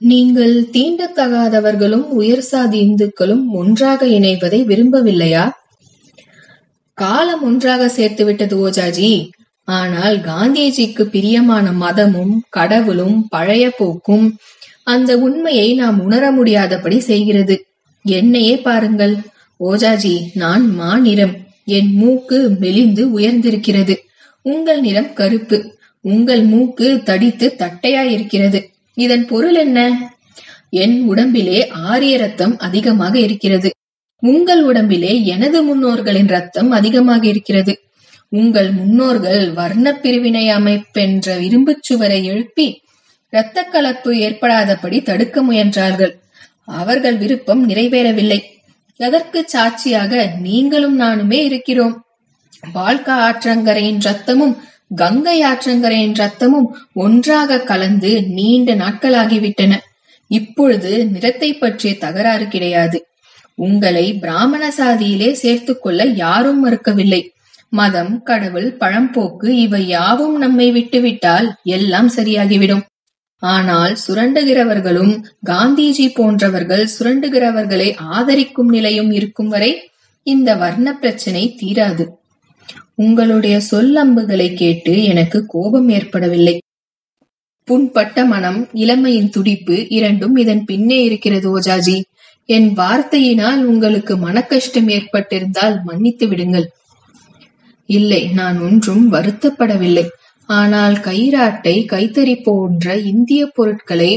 [0.00, 5.50] நீங்கள் தீண்டத்தகாதவர்களும் உயர்சாதி இந்துக்களும் ஒன்றாக இணைவதை விரும்பவில்லையா?
[6.94, 9.30] காலம் ஒன்றாக சேர்த்து விட்டது ஓஜாஜி.
[9.64, 14.36] ஆனால் காந்திஜிக்கு பிரியமான மதமும் கடவுளும் பழைய போக்கும்
[14.84, 17.66] அந்த உண்மையை நாம் உணர முடியாதபடி செய்கிறது.
[18.02, 19.16] என்னையே பாருங்கள்.
[19.64, 23.96] ஓஜாஜி நான் மாநிறம் என் மூக்கு மெலிந்து உயர்ந்திருக்கிறது.
[24.42, 25.78] உங்கள் நிறம் கருப்பு.
[26.00, 28.64] உங்கள் மூக்கு தடித்து தட்டையாயிருக்கிறது.
[28.98, 29.78] இதன் பொருள் என்ன?
[30.70, 33.70] என் உடம்பிலே ஆரிய ரத்தம் அதிகமாக இருக்கிறது.
[34.20, 37.78] உங்கள் உடம்பிலே எனது முன்னோர்களின் ரத்தம் அதிகமாக இருக்கிறது.
[38.28, 42.80] உங்கள் முன்னோர்கள் வர்ண பிரிவினை அமைப்பென்ற இரும்புச் சுவரை எழுப்பி
[43.30, 46.14] இரத்த கலப்பு ஏற்படாதபடி தடுக்க முயன்றார்கள்.
[46.66, 48.40] அவர்கள் விருப்பம் நிறைவேறவில்லை.
[48.96, 52.04] எதற்கு சாட்சியாக நீங்களும் நானுமே இருக்கிறோம்.
[52.74, 54.56] வாழ்க்கா ஆற்றங்கரையின் ரத்தமும்
[54.94, 59.76] கங்கை ஆற்றங்கரையின் ரத்தமும் ஒன்றாக கலந்து நீண்ட நாட்களாகிவிட்டன.
[60.26, 63.06] இப்பொழுது நிறத்தை பற்றிய தகராறு கிடையாது.
[63.54, 67.28] உங்களை பிராமண சாதியிலே சேர்த்துக் கொள்ள யாரும் மறுக்கவில்லை.
[67.68, 72.82] மதம் கடவுள் பழம்போக்கு இவை யாவும் நம்மை விட்டுவிட்டால் எல்லாம் சரியாகிவிடும்.
[73.36, 79.90] ஆனால் சுரண்டுகிறவர்களும் காந்திஜி போன்றவர்கள் சுரண்டுகிறவர்களை ஆதரிக்கும் நிலையும் இருக்கும் வரை
[80.22, 82.17] இந்த வர்ண பிரச்சனை தீராது.
[82.98, 86.54] உங்களுடைய சொல்லம்புகளை கேட்டு எனக்கு கோபம் ஏற்படவில்லை.
[87.68, 91.96] புண்பட்ட மனம் இளமையின் துடிப்பு இரண்டும் இதன் பின்னே இருக்கிறது ஓஜாஜி.
[92.48, 96.66] என் வார்த்தையினால் உங்களுக்கு மனக்கஷ்டம் ஏற்பட்டிருந்தால் மன்னித்து விடுங்கள்.
[97.88, 100.06] இல்லை நான் ஒன்றும் வருத்தப்படவில்லை.
[100.48, 104.12] ஆனால் கைராட்டை கைத்தறி போன்ற இந்திய பொருட்களை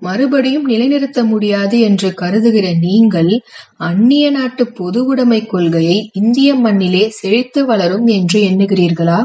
[0.00, 3.40] மறுபடியும் நிலைநிறுத்த முடியாது என்று கருதுகிற நீங்கள்
[3.76, 9.24] அந்நிய நாட்டு பொது உடைமை கொள்கையை இந்திய மண்ணிலே செழித்து வளரும் என்று எண்ணுகிறீர்களா?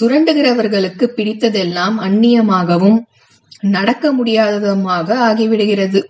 [0.00, 2.98] சுரண்டுகிறவர்களுக்கு பிடித்ததெல்லாம் அந்நியமாகவும்
[3.60, 6.00] நடக்க முடியாததுமாக ஆகிவிடுகிறது.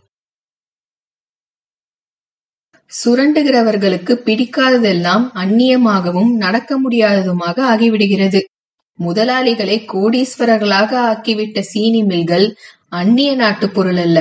[3.05, 8.45] சுரண்டுகிறவர்களுக்கு பிடிக்காததெல்லாம் அந்நியமாகவும் நடக்க முடியாததுமாக ஆகிவிடுகிறது.
[8.99, 12.55] முதலாளிகளை கோடீஸ்வரர்களாக ஆக்கிவிட்ட சீனி மில்கள்
[12.99, 14.19] அந்நிய நாட்டு பொருள் அல்ல.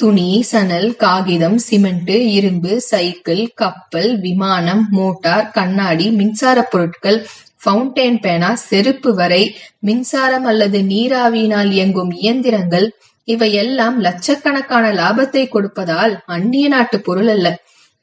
[0.00, 7.18] துணி சணல் காகிதம் சிமெண்ட் இரும்பு சைக்கிள் கப்பல் விமானம் மோட்டார் கண்ணாடி மின்சார பொருட்கள்
[7.62, 9.42] ஃபவுண்டைன் பேனா செருப்பு வரை
[9.78, 12.86] மின்சாரம் அல்லது நீராவியினால் இயங்கும் இயந்திரங்கள்
[13.28, 17.46] இவையெல்லாம் லட்சக்கணக்கான லாபத்தை கொடுப்பதால் அந்நிய நாட்டு பொருள் அல்ல.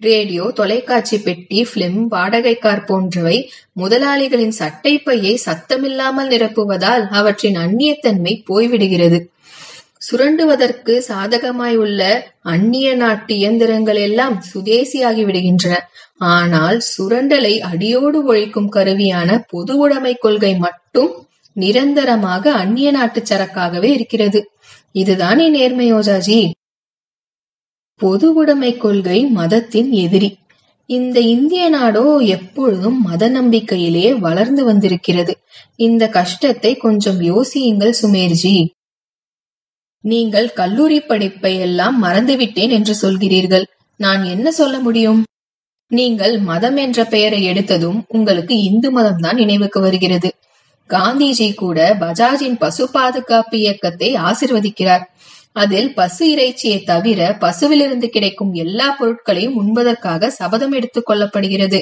[0.02, 3.38] ரேடியோ தொலைக்காட்சி பெட்டி பிலிம் வாடகை கார் போன்றவை
[3.80, 9.20] முதலாளிகளின் சட்டைப்பையை சத்தமில்லாமல் நிரப்புவதால் அவற்றின் அந்நியத்தன்மை போய்விடுகிறது.
[10.02, 12.02] சுரண்டுவதற்கு சாதகமாய் உள்ள
[12.42, 15.74] அந்நிய நாட்டு இயந்திரங்கள் எல்லாம் சுதேசியாகி விடுகின்றன.
[16.18, 21.12] ஆனால் சுரண்டலை அடியோடு ஒழிக்கும் கருவியான பொது உடைமை கொள்கை மட்டும்
[21.54, 24.42] நிரந்தரமாக அந்நிய நாட்டு சரக்காகவே இருக்கிறது.
[24.92, 26.52] இதுதானே நேர்மை ஓஜாஜி
[27.96, 30.30] பொது உடைமை கொள்கை மதத்தின் எதிரி.
[30.90, 35.34] இந்த இந்திய நாடோ எப்பொழுதும் மத நம்பிக்கையிலேயே வளர்ந்து வந்திருக்கிறது.
[35.76, 38.56] இந்த கஷ்டத்தை கொஞ்சம் யோசியுங்கள் சுமேர்ஜி.
[40.02, 43.64] நீங்கள் கல்லூரி படிப்பை எல்லாம் மறந்துவிட்டேன் என்று சொல்கிறீர்கள்.
[43.96, 45.24] நான் என்ன சொல்ல முடியும்?
[45.88, 50.34] நீங்கள் மதம் என்ற பெயரை எடுத்ததும் உங்களுக்கு இந்து மதம் தான் நினைவுக்கு வருகிறது.
[50.90, 55.02] காந்திஜி கூட பஜாஜின் பசு பாதுகாப்பு இயக்கத்தை ஆசிர்வதிக்கிறார்.
[55.52, 61.82] அதில் பசு இறைச்சியை தவிர பசுவிலிருந்து கிடைக்கும் எல்லா பொருட்களையும் உண்பதற்காக சபதம் எடுத்துக் கொள்ளப்படுகிறது.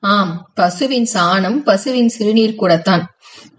[0.00, 3.13] ஆம் பசுவின் சாணம் பசுவின் சிறுநீர் கூடத்தான்.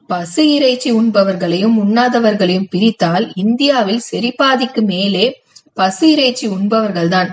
[0.08, 5.42] பசு இறைச்சி உண்பவர்களையும் உண்ணாதவர்களையும் பிரித்தால் இந்தியாவில் செரிபாதிக்கு மேலே
[5.74, 7.30] பசு இறைச்சி உண்பவர்கள்தான்.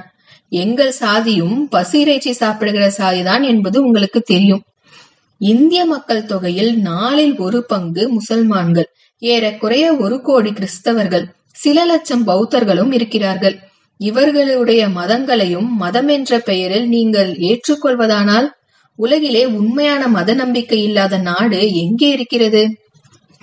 [0.48, 4.62] எங்கள் சாதியும் பசு இறைச்சி சாப்பிடுகிற சாதிதான் என்பது உங்களுக்கு தெரியும்.
[5.36, 8.88] இந்திய மக்கள் தொகையில் நாலில் ஒரு பங்கு முசல்மான்கள்.
[9.18, 11.24] ஏறக்குறைய ஒரு கோடி கிறிஸ்தவர்கள்.
[11.52, 13.58] சில லட்சம் பௌத்தர்களும் இருக்கிறார்கள்.
[13.96, 18.48] இவர்களுடைய மதங்களையும் மதம் என்ற பெயரில் நீங்கள் ஏற்றுக்கொள்வதானால்
[19.04, 22.62] உலகிலே உண்மையான மத நம்பிக்கை இல்லாத நாடு எங்கே இருக்கிறது?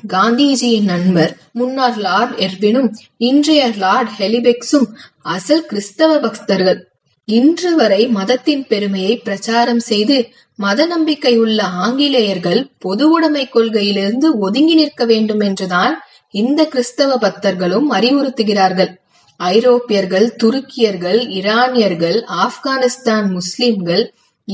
[0.04, 2.90] காந்திஜியின் நண்பர் முன்னாள் லார்ட் எர்வினும்
[3.30, 4.88] இன்றைய லார்ட் ஹெலிபெக்ஸும்
[5.34, 6.80] அசல் கிறிஸ்தவ பக்தர்கள்.
[7.28, 10.18] இன்று வரை மதத்தின் பெருமையை பிரச்சாரம் செய்து
[10.60, 15.94] மத நம்பிக்கை உள்ள ஆங்கிலேயர்கள் பொது உடைமை கொள்கையிலிருந்து ஒதுங்கி நிற்க வேண்டும் என்றுதான்
[16.34, 18.92] இந்த கிறிஸ்தவ பக்தர்களும் அறிவுறுத்துகிறார்கள்.
[19.40, 24.04] ஐரோப்பியர்கள் துருக்கியர்கள் ஈரானியர்கள் ஆப்கானிஸ்தான் முஸ்லிம்கள்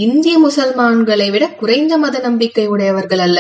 [0.04, 3.40] இந்திய முசல்மான்களை விட குறைந்த மத நம்பிக்கை உடையவர்கள் அல்ல.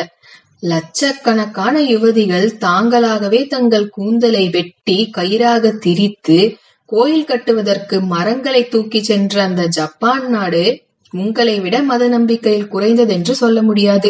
[0.60, 6.38] லட்சக்கணக்கான யுவதிகள் தாங்களாகவே தங்கள் கூந்தலை வெட்டி கயிறாக திரித்து
[6.86, 10.64] கோயில் கட்டுவதற்கு மரங்களை தூக்கி சென்ற அந்த ஜப்பான் நாடு
[11.12, 14.10] உங்களை விட மத நம்பிக்கையில் குறைந்ததென்று சொல்ல முடியாது.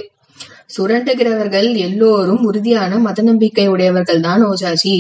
[0.78, 4.98] சுரண்டுகிறவர்கள் எல்லோரும் உறுதியான மத நம்பிக்கை உடையவர்கள் தான் ஓஜாஜி.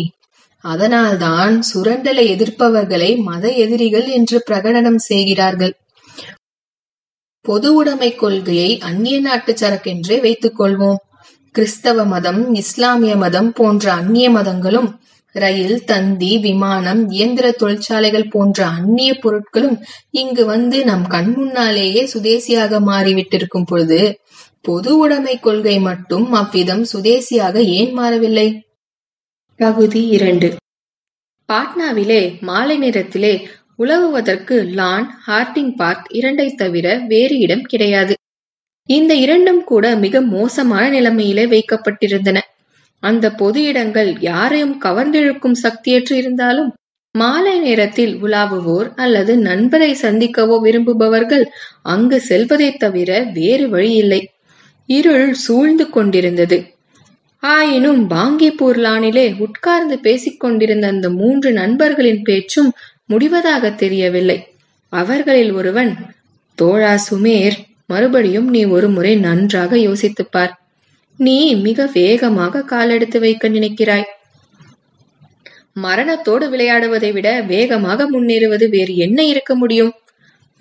[0.63, 5.73] அதனால்தான் சுரண்டலை எதிர்ப்பவர்களை மத எதிரிகள் என்று பிரகடனம் செய்கிறார்கள்.
[7.45, 11.01] பொது உடைமை கொள்கையை அந்நிய நாட்டு சரக்கென்றே வைத்துக் கொள்வோம்.
[11.55, 14.89] கிறிஸ்தவ மதம் இஸ்லாமிய மதம் போன்ற அந்நிய மதங்களும்
[15.35, 19.77] ரயில் தந்தி விமானம் இயந்திர தொழிற்சாலைகள் போன்ற அந்நிய பொருட்களும்
[20.11, 23.99] இங்கு வந்து நம் கண் முன்னாலேயே சுதேசியாக மாறிவிட்டிருக்கும் பொழுது
[24.61, 28.47] பொது உடைமை கொள்கை மட்டும் அவ்விதம் சுதேசியாக ஏன் மாறவில்லை?
[29.59, 30.47] பகுதி இரண்டு.
[31.49, 33.33] பாட்னாவிலே மாலை நேரத்திலே
[33.79, 38.13] உலவுவதற்கு லான் ஹார்டிங் பார்க் இரண்டை தவிர வேறு இடம் கிடையாது.
[38.89, 42.39] இந்த இரண்டும் கூட மிக மோசமான நிலைமையிலே வைக்கப்பட்டிருந்தன.
[43.03, 46.73] அந்த பொது இடங்கள் யாரையும் கவர்ந்திழுக்கும் சக்தியற்று இருந்தாலும்
[47.11, 51.45] மாலை நேரத்தில் உலாவுவோர் அல்லது நண்பரை சந்திக்கவோ விரும்புபவர்கள்
[51.83, 54.21] அங்கு செல்வதை தவிர வேறு வழியில்லை.
[54.89, 56.57] இருள் சூழ்ந்து கொண்டிருந்தது.
[57.43, 62.71] ஆயினும் பாங்கிப்பூர் லானிலே உட்கார்ந்து பேசிக் கொண்டிருந்த அந்த மூன்று நண்பர்களின் பேச்சும்
[63.05, 64.37] முடிவதாக தெரியவில்லை.
[64.89, 65.91] அவர்களில் ஒருவன்
[66.55, 70.53] தோழா சுமேர் மறுபடியும் நீ ஒரு முறை நன்றாக யோசித்துப்பார்.
[71.17, 74.03] நீ மிக வேகமாக காலெடுத்து வைக்க நினைக்கிறாய்.
[75.73, 79.93] மரணத்தோடு விளையாடுவதை விட வேகமாக முன்னேறுவது வேறு என்ன இருக்க முடியும்?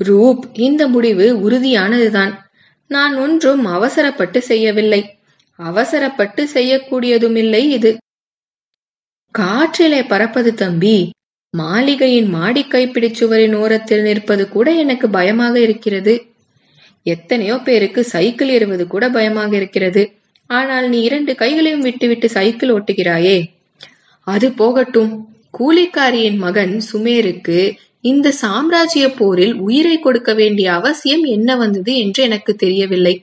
[0.05, 2.33] ரூப் இந்த முடிவு உறுதியானதுதான்.
[2.87, 5.19] நான் ஒன்றும் அவசரப்பட்டு செய்யவில்லை.
[5.59, 7.97] அவசரப்பட்டு செய்யக்கூடியதுமில்லை இது.
[9.39, 11.11] காற்றிலே பறப்பது தம்பி
[11.55, 16.15] மாளிகையின் மாடி கைப்பிடிச்சுவரின் ஓரத்தில் நிற்பது கூட எனக்கு பயமாக இருக்கிறது.
[17.03, 20.03] எத்தனையோ பேருக்கு சைக்கிள் ஏறுவது கூட பயமாக இருக்கிறது.
[20.47, 23.37] ஆனால் நீ இரண்டு கைகளையும் விட்டுவிட்டு சைக்கிள் ஓட்டுகிறாயே.
[24.27, 25.13] அது போகட்டும்.
[25.59, 27.59] கூலிக்காரியின் மகன் சுமேருக்கு
[28.01, 33.15] இந்த சாம்ராஜ்ய போரில் உயிரை கொடுக்க வேண்டிய அவசியம் என்ன வந்தது என்று எனக்கு தெரியவில்லை.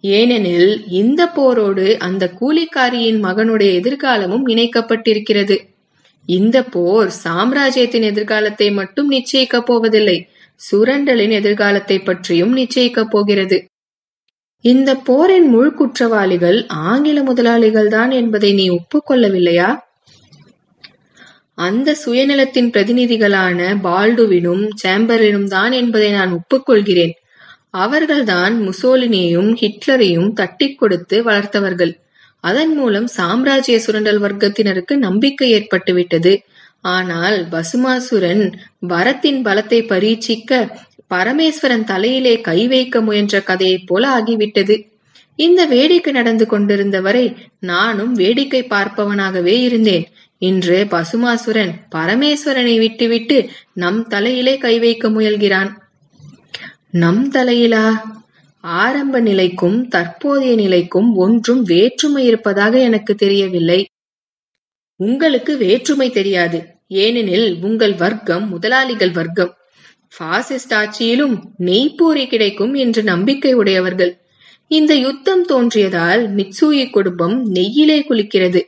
[0.00, 5.56] ஏனெனில் இந்த போரோடு அந்த கூலிக்காரியின் மகனுடைய எதிர்காலமும் இணைக்கப்பட்டிருக்கிறது.
[6.26, 10.28] இந்த போர் சாம்ராஜ்யத்தின் எதிர்காலத்தை மட்டும் நிச்சயிக்கப் போவதில்லை
[10.70, 13.66] சுரண்டலின் எதிர்காலத்தை பற்றியும் நிச்சயிக்கப் போகிறது.
[14.60, 19.76] இந்த போரின் முழு குற்றவாளிகள் ஆங்கில முதலாளிகள் தான் என்பதை நீ ஒப்புக்கொள்ளவில்லையா
[21.54, 27.12] அந்த சுயநலத்தின் பிரதிநிதிகளான பால்டுவினும் சேம்பரினும் தான் என்பதை நான் ஒப்புக்கொள்கிறேன்
[27.70, 31.92] அவர்கள்தான் முசோலினியையும் ஹிட்லரையும் தட்டி கொடுத்து வளர்த்தவர்கள்.
[32.44, 36.32] அதன் மூலம் சாம்ராஜ்ய சுரண்டல் வர்க்கத்தினருக்கு நம்பிக்கை ஏற்பட்டுவிட்டது.
[36.80, 38.44] ஆனால் பசுமாசுரன்
[38.88, 40.50] வரத்தின் பலத்தை பரீட்சிக்க
[41.14, 44.76] பரமேஸ்வரன் தலையிலே கை வைக்க முயன்ற கதையைப் போல ஆகிவிட்டது.
[45.38, 47.24] இந்த வேடிக்கை நடந்து கொண்டிருந்தவரை
[47.70, 50.04] நானும் வேடிக்கை பார்ப்பவனாகவே இருந்தேன்.
[50.42, 53.38] இன்று பசுமாசுரன் பரமேஸ்வரனை விட்டுவிட்டு
[53.72, 55.70] நம் தலையிலே கை வைக்க முயல்கிறான்.
[57.02, 57.86] நம் தலையிலா?
[58.64, 63.86] ஆரம்ப நிலைக்கும் தற்போதைய நிலைக்கும் ஒன்றும் வேற்றுமை இருப்பதாக எனக்கு தெரியவில்லை.
[64.96, 66.66] உங்களுக்கு வேற்றுமை தெரியாது.
[66.88, 69.54] ஏனெனில் உங்கள் வர்க்கம் முதலாளிகள் வர்க்கம்.
[70.18, 74.20] பாசிஸ்ட் ஆட்சியிலும் நெய்ப்பூரி கிடைக்கும் என்று நம்பிக்கை உடையவர்கள்.
[74.68, 78.60] இந்த யுத்தம் தோன்றியதால் மிட்சூயி குடும்பம் நெய்யிலே குளிக்கிறது.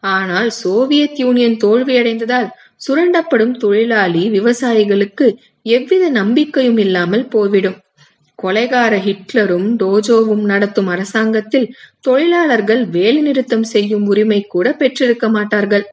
[0.00, 2.48] ஆனால் சோவியத் யூனியன் தோல்வியடைந்ததால்
[2.88, 7.78] சுரண்டப்படும் தொழிலாளி விவசாயிகளுக்கு எவ்வித நம்பிக்கையும் இல்லாமல் போய்விடும்.
[8.44, 15.86] கொலைகார ஹிட்லரும் டோஜோவும் நடத்தும் அரசாங்கத்தில் தொழிலாளர்கள் வேலைநிறுத்தம் செய்யும் உரிமை கூட பெற்றிருக்க மாட்டார்கள்.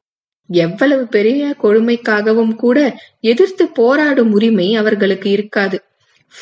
[0.48, 5.84] எவ்வளவு பெரிய கொடுமைக்காகவும் கூட எதிர்த்து போராடும் உரிமை அவர்களுக்கு இருக்காது.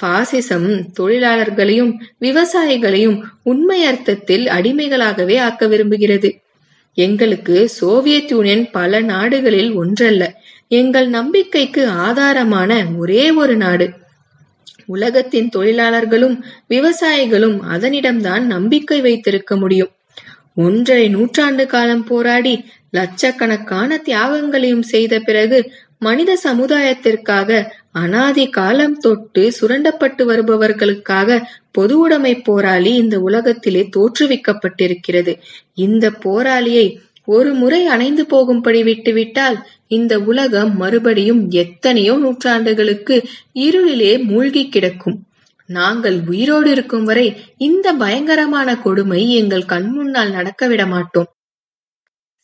[0.02, 6.30] பாசிசம் தொழிலாளர்களையும் விவசாயிகளையும் உண்மை அர்த்தத்தில் அடிமைகளாகவே ஆக்க விரும்புகிறது.
[6.93, 10.41] எங்களுக்கு சோவியத் யூனியன் பல நாடுகளில் ஒன்றல்ல.
[10.67, 13.89] எங்கள் நம்பிக்கைக்கு ஆதாரமான ஒரே ஒரு நாடு.
[14.93, 16.38] உலகத்தின் தொழிலாளர்களும்
[16.69, 19.91] விவசாயிகளும் அதனிடம்தான் நம்பிக்கை வைத்திருக்க முடியும்.
[20.56, 22.56] ஒன்றரை நூற்றாண்டு காலம் போராடி
[22.91, 25.60] லட்சக்கணக்கான தியாகங்களையும் செய்த பிறகு
[26.02, 27.49] மனித சமுதாயத்திற்காக
[27.91, 31.39] அனாதி காலம் தொட்டு சுரண்டப்பட்டு வருபவர்களுக்காக
[31.71, 35.34] பொது உடைமை போராளி இந்த உலகத்திலே தோற்றுவிக்கப்பட்டிருக்கிறது.
[35.86, 36.86] இந்த போராளியை
[37.36, 43.15] ஒரு முறை அணைந்து போகும்படி விட்டுவிட்டால் இந்த உலகம் மறுபடியும் எத்தனையோ நூற்றாண்டுகளுக்கு
[43.65, 45.18] இருளிலே மூழ்கி கிடக்கும்.
[45.70, 51.30] நாங்கள் உயிரோடு இருக்கும் வரை இந்த பயங்கரமான கொடுமை எங்கள் கண்முன்னால் நடக்க விட மாட்டோம்.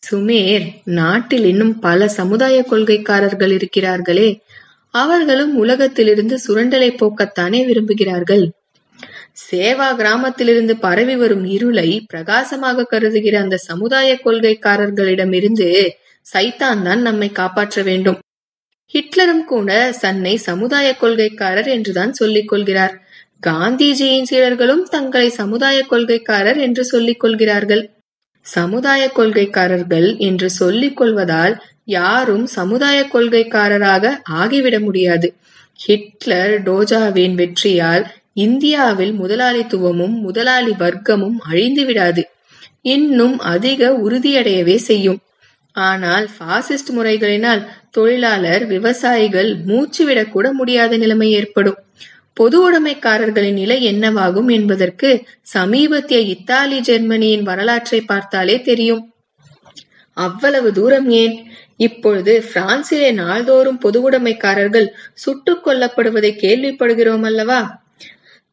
[0.04, 0.66] சுமேர்
[1.00, 4.30] நாட்டில் இன்னும் பல சமுதாய கொள்கைக்காரர்கள் இருக்கிறார்களே.
[4.94, 8.46] அவர்களும் உலகத்திலிருந்து சுரண்டலை போக்கத்தானே விரும்புகிறார்கள்.
[9.38, 15.70] சேவா கிராமத்திலிருந்து பரவி வரும் இருளை பிரகாசமாக கருதுகிற அந்த சமுதாய கொள்கைக்காரர்களிடமிருந்து
[16.34, 18.20] சைத்தான் தான் நம்மை காப்பாற்ற வேண்டும்.
[18.94, 19.70] ஹிட்லரும் கூட
[20.02, 22.94] தன்னை சமுதாய கொள்கைக்காரர் என்றுதான் சொல்லிக் கொள்கிறார்.
[23.48, 27.84] காந்திஜியின் சீடர்களும் தங்களை சமுதாய கொள்கைக்காரர் என்று சொல்லிக் கொள்கிறார்கள்.
[28.46, 35.28] சமுதாய கொள்கைக்காரர்கள் என்று சொல்லிக் கொள்வதால் யாரும் சமுதாய கொள்கைக்காரராக ஆகிவிட முடியாது.
[35.80, 42.28] ஹிட்லர் டோஜாவின் வெற்றியால் இந்தியாவில் முதலாளித்துவமும் முதலாளி வர்க்கமும் அழிந்து விடாது.
[42.82, 45.20] இன்னும் அதிக உறுதியடையவே செய்யும்.
[45.72, 51.78] ஆனால் பாசிஸ்ட் முறைகளினால் தொழிலாளர் விவசாயிகள் மூச்சுவிடக்கூட முடியாத நிலைமை ஏற்படும்.
[52.34, 59.14] பொது உடைமைக்காரர்களின் நிலை என்னவாகும் என்பதற்கு சமீபத்திய இத்தாலி ஜெர்மனியின் வரலாற்றை பார்த்தாலே தெரியும்.
[60.14, 61.52] அவ்வளவு தூரம் ஏன்?
[61.78, 67.85] இப்பொழுது பிரான்சிலே நாள்தோறும் பொது உடைமைக்காரர்கள் சுட்டுக் கொல்லப்படுவதை கேள்விப்படுகிறோம் அல்லவா?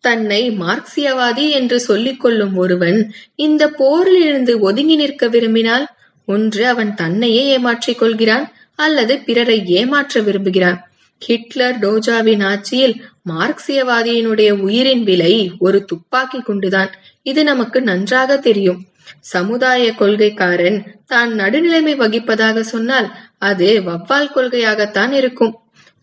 [0.05, 5.87] தன்னை மார்க்சியவாதி என்று சொல்லிக் கொள்ளும் ஒருவன் இந்த போரில் இருந்து ஒதுங்கி நிற்க விரும்பினால்
[6.27, 10.79] ஒன்று அவன் தன்னையே ஏமாற்றிக் கொள்கிறான் அல்லது பிறரை ஏமாற்ற விரும்புகிறான்.
[11.23, 12.95] ஹிட்லர் டோஜாவின் ஆட்சியில்
[13.29, 16.91] மார்க்சியவாதியினுடைய உயிரின் விலை ஒரு துப்பாக்கி குண்டுதான்.
[17.23, 18.81] இது நமக்கு நன்றாக தெரியும்.
[19.21, 25.55] சமுதாய கொள்கைக்காரன் தான் நடுநிலைமை வகிப்பதாக சொன்னால் அது வவ்வால் கொள்கையாகத்தான் இருக்கும்.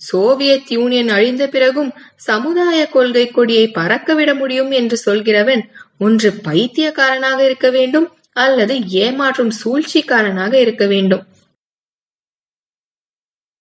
[0.02, 5.64] சோவியத் யூனியன் அழிந்த பிறகும் சமுதாய கொள்கை கொடியை பறக்கவிட முடியும் என்று சொல்கிறவன்
[5.98, 8.08] ஒன்று பைத்தியக்காரனாக இருக்க வேண்டும்
[8.38, 11.24] அல்லது ஏமாற்றும் சூழ்ச்சிக்காரனாக இருக்க வேண்டும்.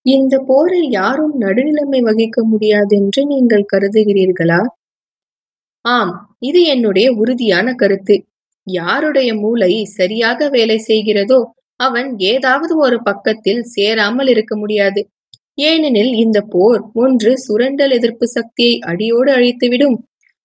[0.06, 4.60] இந்த போரில் யாரும் நடுநிலைமை வகிக்க முடியாது என்று நீங்கள் கருதுகிறீர்களா?
[5.84, 8.16] ஆம் இது என்னுடைய உறுதியான கருத்து.
[8.66, 11.40] யாருடைய மூளை சரியாக வேலை செய்கிறதோ
[11.80, 15.00] அவன் ஏதாவது ஒரு பக்கத்தில் சேராமல் இருக்க முடியாது.
[15.58, 19.96] ஏனெனில் இந்த போர் ஒன்று சுரண்டல் எதிர்ப்பு சக்தியை அடியோடு அழித்துவிடும்.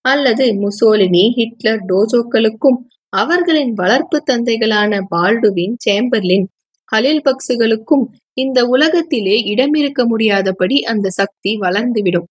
[0.05, 2.79] அல்லது முசோலினி ஹிட்லர் டோஜோக்களுக்கும்
[3.13, 6.45] அவர்களின் வளர்ப்பு தந்தைகளான பால்டுவின் சேம்பர்லின்
[6.91, 12.27] ஹலில் பக்சுகளுக்கும் இந்த உலகத்திலே இடமிருக்க முடியாதபடி அந்த சக்தி வளர்ந்துவிடும்.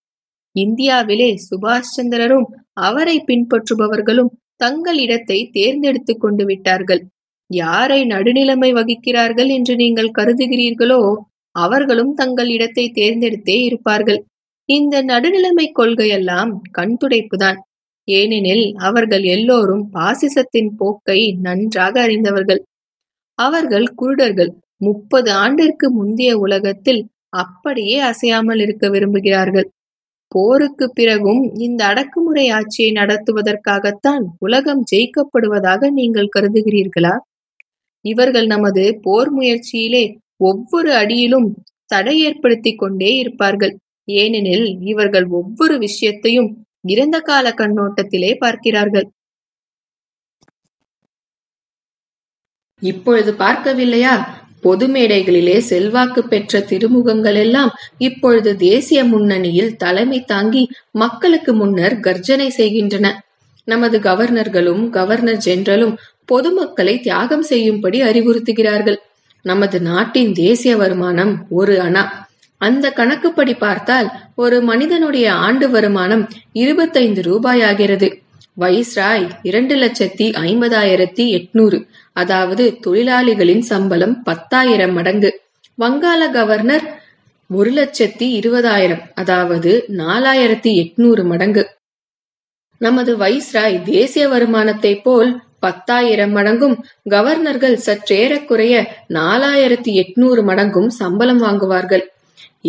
[0.56, 2.48] இந்தியாவிலே சுபாஷ் சந்திரரும்
[2.80, 7.02] அவரை பின்பற்றுபவர்களும் தங்கள் இடத்தை தேர்ந்தெடுத்துக் கொண்டு விட்டார்கள்.
[7.50, 11.00] யாரை நடுநிலைமை வகிக்கிறார்கள் என்று நீங்கள் கருதுகிறீர்களோ?
[11.56, 14.20] அவர்களும் தங்கள் இடத்தை தேர்ந்தெடுத்தே இருப்பார்கள்.
[14.68, 17.58] இந்த நடுநிலைமை கொள்கையெல்லாம் கண்துடைப்புதான்
[18.08, 22.60] ஏனெனில் அவர்கள் எல்லோரும் பாசிசத்தின் போக்கை நன்றாக அறிந்தவர்கள்.
[23.38, 24.52] அவர்கள் குருடர்கள்.
[24.76, 27.02] முப்பது ஆண்டிற்கு முந்தைய உலகத்தில்
[27.36, 29.68] அப்படியே அசையாமல் இருக்க விரும்புகிறார்கள்.
[30.32, 37.14] போருக்கு பிறகும் இந்த அடக்குமுறை ஆட்சியை நடத்துவதற்காகத்தான் உலகம் ஜெயிக்கப்படுவதாக நீங்கள் கருதுகிறீர்களா?
[38.04, 40.04] இவர்கள் நமது போர் முயற்சியிலே
[40.42, 41.48] ஒவ்வொரு அடியிலும்
[41.86, 43.74] தடை ஏற்படுத்திக் கொண்டே இருப்பார்கள்.
[44.04, 46.50] ஏனெனில் இவர்கள் ஒவ்வொரு விஷயத்தையும்
[46.86, 49.06] இறந்த கால கண்ணோட்டத்திலே பார்க்கிறார்கள்.
[52.82, 54.14] இப்பொழுது பார்க்கவில்லையா?
[54.60, 63.06] பொது மேடைகளிலே செல்வாக்கு பெற்ற திருமுகங்கள் எல்லாம் இப்பொழுது தேசிய முன்னணியில் தலைமை தாங்கி மக்களுக்கு முன்னர் கர்ஜனை செய்கின்றன.
[63.64, 65.96] நமது கவர்னர்களும் கவர்னர் ஜெனரலும்
[66.32, 68.98] பொதுமக்களை தியாகம் செய்யும்படி அறிவுறுத்துகிறார்கள்.
[69.42, 72.04] நமது நாட்டின் தேசிய வருமானம் ஒரு அணா.
[72.60, 78.08] அந்த கணக்குப்படி பார்த்தால் ஒரு மனிதனுடைய ஆண்டு வருமானம் இருபத்தைந்து ரூபாய் ஆகிறது
[78.60, 81.86] வைஸ்ராய் இரண்டு லட்சத்தி ஐம்பதாயிரத்தி எட்நூறு.
[82.12, 85.40] அதாவது தொழிலாளிகளின் சம்பளம் பத்தாயிரம் மடங்கு.
[85.78, 86.86] வங்காள கவர்னர்
[87.50, 89.02] ஒரு லட்சத்தி இருபதாயிரம்.
[89.14, 91.64] அதாவது நாலாயிரத்தி எட்நூறு மடங்கு.
[92.78, 96.76] நமது வைஸ்ராய் தேசிய வருமானத்தை போல் பத்தாயிரம் மடங்கும்
[97.10, 98.74] கவர்னர்கள் சற்றேறக்குறைய
[99.18, 102.04] நாலாயிரத்தி எட்நூறு மடங்கும் சம்பளம் வாங்குவார்கள்.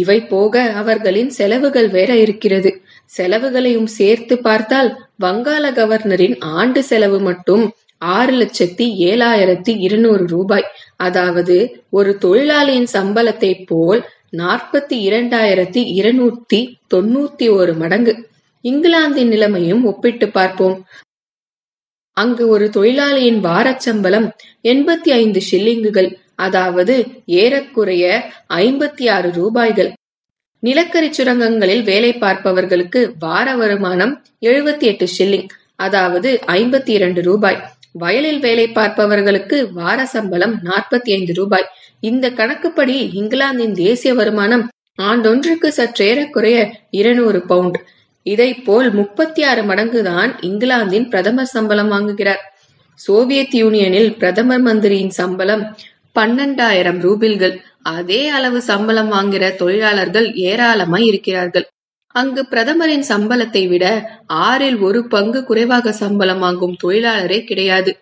[0.02, 2.72] இவை போக அவர்களின் செலவுகள் வேற இருக்கிறது.
[3.18, 4.90] செலவுகளையும் சேர்த்து பார்த்தால்
[5.24, 7.64] வங்காள கவர்னரின் ஆண்டு செலவு மட்டும்
[8.16, 10.68] ஆறு லட்சத்தி ஏழாயிரத்தி இருநூறு ரூபாய்.
[11.08, 11.58] அதாவது
[11.98, 14.02] ஒரு தொழிலாளியின் சம்பளத்தை போல்
[14.38, 16.60] நாற்பத்தி இரண்டாயிரத்தி இருநூத்தி
[16.94, 18.14] தொண்ணூத்தி ஒரு மடங்கு.
[18.66, 20.76] இங்கிலாந்தின் நிலைமையும் ஒப்பிட்டு பார்ப்போம்.
[22.18, 24.28] அங்கு ஒரு தொழிலாளியின் வாரச்சம்பளம்
[24.64, 26.96] எண்பத்தி ஐந்து ஷில்லிங்குகள் அதாவது
[27.26, 28.06] ஏறக்குறைய
[28.54, 29.92] ஐம்பத்தி ஆறு ரூபாய்கள்.
[30.60, 37.60] நிலக்கரி சுரங்கங்களில் வேலை பார்ப்பவர்களுக்கு வார வருமானம் எழுபத்தி எட்டு ஷில்லிங் அதாவது ஐம்பத்தி இரண்டு ரூபாய்.
[37.92, 41.68] வயலில் வேலை பார்ப்பவர்களுக்கு வார சம்பளம் நாற்பத்தி ஐந்து ரூபாய்.
[42.00, 44.64] இந்த கணக்குப்படி இங்கிலாந்தின் தேசிய வருமானம்
[45.02, 46.58] ஆண்டொன்றுக்கு சற்றேறக்குறைய
[46.90, 47.78] இருநூறு பவுண்ட்.
[48.26, 52.44] இதைப்போல் போல் முப்பத்தி ஆறு மடங்குதான் இங்கிலாந்தின் பிரதமர் சம்பளம் வாங்குகிறார்.
[52.96, 55.78] சோவியத் யூனியனில் பிரதமர் மந்திரியின் சம்பளம்
[56.20, 57.58] பன்னெண்டாயிரம் ரூபில்கள்.
[57.82, 61.68] அதே அளவு சம்பளம் வாங்குகிற தொழிலாளர்கள் ஏராளமாய் இருக்கிறார்கள்.
[62.08, 67.98] அங்கு பிரதமரின் சம்பளத்தை விட ஆறில் ஒரு பங்கு குறைவாக சம்பளம் வாங்கும் தொழிலாளரே கிடையாது.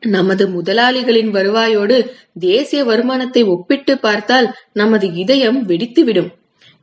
[0.00, 6.28] நமது முதலாளிகளின் வருவாயோடு தேசிய வருமானத்தை ஒப்பிட்டு பார்த்தால் நமது இதயம் வெடித்துவிடும்.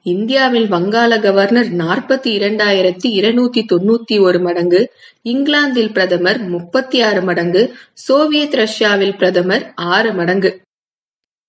[0.04, 8.54] இந்தியாவில் வங்காள கவர்னர் நாற்பத்தி இரண்டாயிரத்தி இருநூத்தி தொண்ணூத்தி ஒரு மடங்கு இங்கிலாந்தில் பிரதமர் முப்பத்தி ஆறு மடங்கு சோவியத்
[8.54, 10.62] ரஷ்யாவில் பிரதமர் ஆறு மடங்கு.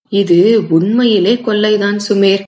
[0.08, 2.42] இது உண்மையிலே கொள்ளைதான் சுமேர்.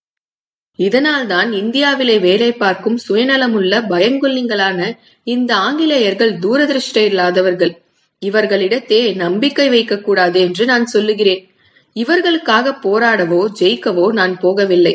[0.79, 7.83] இதனால்தான் இந்தியாவிலே வேலை பார்க்கும் சுயநலமுள்ள பயங்கொல்லிங்களான இந்த ஆங்கிலேயர்கள் தூரதிருஷ்ட இல்லாதவர்கள்.
[8.21, 11.51] இவர்களிடத்தே நம்பிக்கை வைக்கக்கூடாது என்று நான் சொல்லுகிறேன்.
[11.95, 14.95] இவர்களுக்காக போராடவோ ஜெயிக்கவோ நான் போகவில்லை.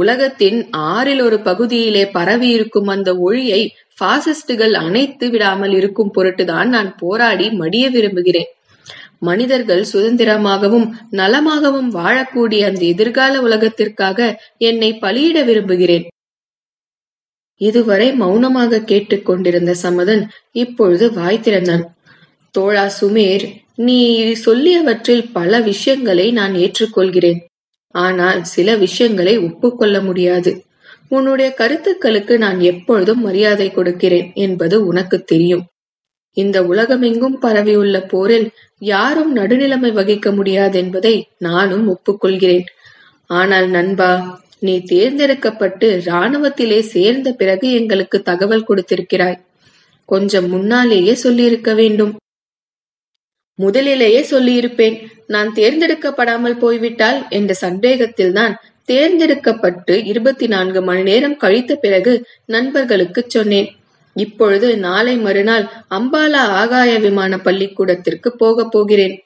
[0.00, 3.62] உலகத்தின் ஆறில் ஒரு பகுதியிலே பரவி இருக்கும் அந்த ஒளியை
[3.98, 8.50] பாசிஸ்டுகள் அணைத்து விடாமல் இருக்கும் பொருட்டுதான் நான் போராடி மடிய விரும்புகிறேன்.
[9.18, 14.18] மனிதர்கள் சுதந்திரமாகவும் நலமாகவும் வாழக்கூடிய அந்த எதிர்கால உலகத்திற்காக
[14.58, 16.06] என்னை பலியிட விரும்புகிறேன்.
[17.60, 21.84] இதுவரை மௌனமாக கேட்டுக்கொண்டிருந்த சமதன் இப்பொழுது வாய் திறந்தான்.
[22.54, 24.00] தோழா சுமேர் நீ
[24.46, 27.40] சொல்லியவற்றில் பல விஷயங்களை நான் ஏற்றுக்கொள்கிறேன்.
[27.94, 30.52] ஆனால் சில விஷயங்களை ஒப்புக்கொள்ள முடியாது.
[31.08, 35.64] உன்னுடைய கருத்துக்களுக்கு நான் எப்பொழுதும் மரியாதை கொடுக்கிறேன் என்பது உனக்கு தெரியும்.
[36.36, 42.66] இந்த உலகமெங்கும் பரவியுள்ள போரில் யாரும் நடுநிலைமை வகிக்க முடியாது என்பதை நானும் ஒப்புக்கொள்கிறேன்.
[43.26, 49.40] ஆனால் நண்பா நீ தேர்ந்தெடுக்கப்பட்டு ராணுவத்திலே சேர்ந்த பிறகு எங்களுக்கு தகவல் கொடுத்திருக்கிறாய்.
[50.08, 52.12] கொஞ்சம் முன்னாலேயே சொல்லியிருக்க வேண்டும்.
[53.58, 54.96] முதலிலேயே சொல்லியிருப்பேன்.
[55.26, 63.76] நான் தேர்ந்தெடுக்கப்படாமல் போய்விட்டால் என்ற சந்தேகத்தில்தான் தேர்ந்தெடுக்கப்பட்டு இருபத்தி நான்கு மணி நேரம் கழித்த பிறகு நண்பர்களுக்கு சொன்னேன்.
[64.14, 69.24] இப்பொழுது நாளை மறுநாள் அம்பாலா ஆகாய விமான பள்ளிக்கூடத்திற்கு போகப் போகிறேன்.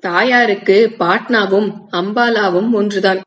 [0.00, 3.20] தாயாருக்கு பாட்னாவும் அம்பாலாவும் ஒன்றுதான்.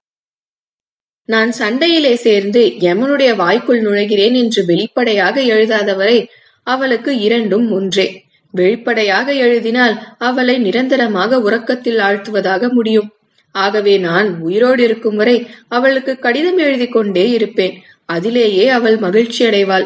[1.26, 6.28] நான் சண்டையிலே சேர்ந்து யமனுடைய வாய்க்குள் நுழைகிறேன் என்று வெளிப்படையாக எழுதாதவரை
[6.64, 8.26] அவளுக்கு இரண்டும் ஒன்றே.
[8.54, 13.10] வெளிப்படையாக எழுதினால் அவளை நிரந்தரமாக உறக்கத்தில் ஆழ்த்துவதாக முடியும்.
[13.56, 17.76] ஆகவே நான் உயிரோடு இருக்கும் வரை அவளுக்கு கடிதம் எழுதி கொண்டே இருப்பேன்.
[18.06, 19.86] அதிலேயே அவள் மகிழ்ச்சி அடைவாள்.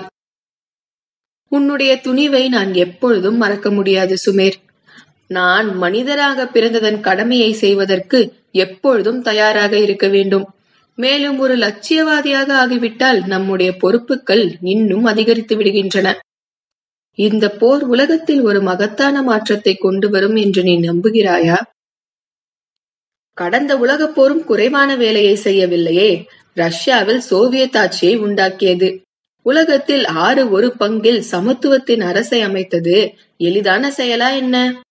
[1.51, 4.57] உன்னுடைய துணிவை நான் எப்பொழுதும் மறக்க முடியாது சுமேர்.
[5.27, 8.19] நான் மனிதராக பிறந்ததன் கடமையை செய்வதற்கு
[8.51, 10.45] எப்பொழுதும் தயாராக இருக்க வேண்டும்.
[10.97, 16.13] மேலும் ஒரு லட்சியவாதியாக ஆகிவிட்டால் நம்முடைய பொறுப்புகள் இன்னும் அதிகரித்து விடுகின்றன.
[17.17, 21.57] இந்த போர் உலகத்தில் ஒரு மகத்தான மாற்றத்தை கொண்டு வரும் என்று நீ நம்புகிறாயா?
[23.33, 26.25] கடந்த உலகப் போரும் குறைவான வேலையை செய்யவில்லையே.
[26.53, 29.01] ரஷ்யாவில் சோவியத் ஆட்சியை உண்டாக்கியது.
[29.41, 33.13] உலகத்தில் ஆறு ஒரு பங்கில் சமத்துவத்தின் அரசை அமைத்தது.
[33.37, 34.81] எளிதான செயலா என்ன?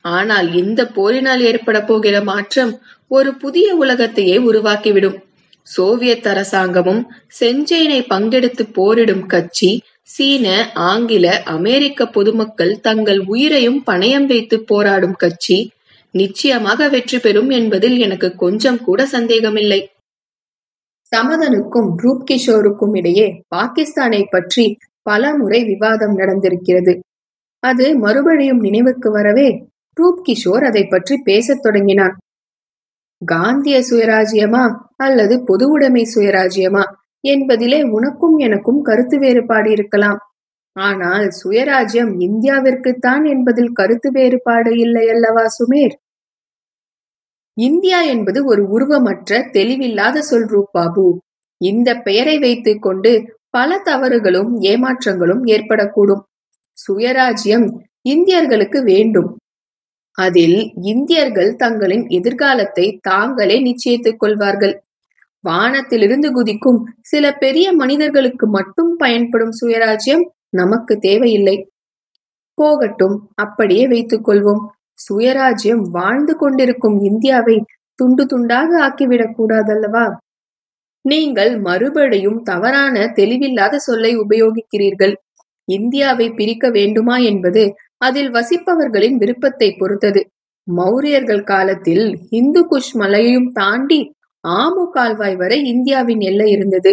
[0.00, 5.18] ஆனால் இந்த போரினால் ஏற்பட போகிற மாற்றம் ஒரு புதிய உலகத்தையே உருவாக்கிவிடும்.
[5.62, 15.16] சோவியத் அரசாங்கமும் செஞ்சேனை பங்கெடுத்து போரிடும் கட்சி சீன ஆங்கில அமெரிக்க பொதுமக்கள் தங்கள் உயிரையும் பணயம் வைத்து போராடும்
[15.16, 15.58] கட்சி
[16.14, 19.80] நிச்சயமாக வெற்றி பெறும் என்பதில் எனக்கு கொஞ்சம் கூட சந்தேகமில்லை.
[21.12, 24.64] சமதனுக்கும் ரூப் கிஷோருக்கும் இடையே பாகிஸ்தானை பற்றி
[25.02, 26.94] பல முறை விவாதம் நடந்திருக்கிறது.
[27.62, 29.48] அது மறுபடியும் நினைவுக்கு வரவே
[29.96, 32.14] ரூப் கிஷோர் அதை பற்றி பேசத் தொடங்கினான்
[33.22, 34.64] காந்திய சுயராஜ்யமா
[34.96, 36.84] அல்லது பொதுவுடைமை சுயராஜ்யமா
[37.24, 40.18] என்பதிலே உனக்கும் எனக்கும் கருத்து வேறுபாடு இருக்கலாம்.
[40.72, 45.92] ஆனால் சுயராஜ்யம் இந்தியாவிற்குத்தான் என்பதில் கருத்து வேறுபாடு இல்லை அல்லவா சுமேர்?
[47.56, 51.16] இந்தியா என்பது ஒரு உருவமற்ற தெளிவில்லாத சொல் ரூபாபு
[51.60, 56.22] இந்த பெயரை வைத்துக் கொண்டு பல தவறுகளும் ஏமாற்றங்களும் ஏற்படக்கூடும்.
[56.78, 57.66] சுயராஜ்யம்
[58.08, 59.36] இந்தியர்களுக்கு வேண்டும்.
[60.18, 64.84] அதில் இந்தியர்கள் தங்களின் எதிர்காலத்தை தாங்களே நிச்சயித்துக் கொள்வார்கள்.
[65.40, 71.70] வானத்திலிருந்து குதிக்கும் சில பெரிய மனிதர்களுக்கு மட்டும் பயன்படும் சுயராஜ்யம் நமக்கு தேவையில்லை.
[72.54, 74.62] போகட்டும் அப்படியே வைத்துக் கொள்வோம்.
[75.08, 77.64] சுயராஜ்யம் வாழ்ந்து கொண்டிருக்கும் இந்தியாவை
[77.94, 80.16] துண்டு துண்டாக ஆக்கிவிடக் கூடாதல்லவா?
[81.00, 85.14] நீங்கள் மறுபடியும் தவறான தெளிவில்லாத சொல்லை உபயோகிக்கிறீர்கள்.
[85.64, 90.30] இந்தியாவை பிரிக்க வேண்டுமா என்பது அதில் வசிப்பவர்களின் விருப்பத்தை பொறுத்தது.
[90.76, 94.14] மௌரியர்கள் காலத்தில் இந்து குஷ் மலையையும் தாண்டி
[94.48, 96.92] ஆமு கால்வாய் வரை இந்தியாவின் எல்லை இருந்தது.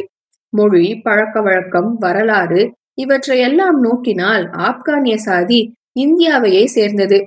[0.53, 2.61] மொழி பழக்க வழக்கம் வரலாறு
[2.93, 7.17] இவற்றையெல்லாம் நோக்கினால் ஆப்கானிய சாதி இந்தியாவையே சேர்ந்தது.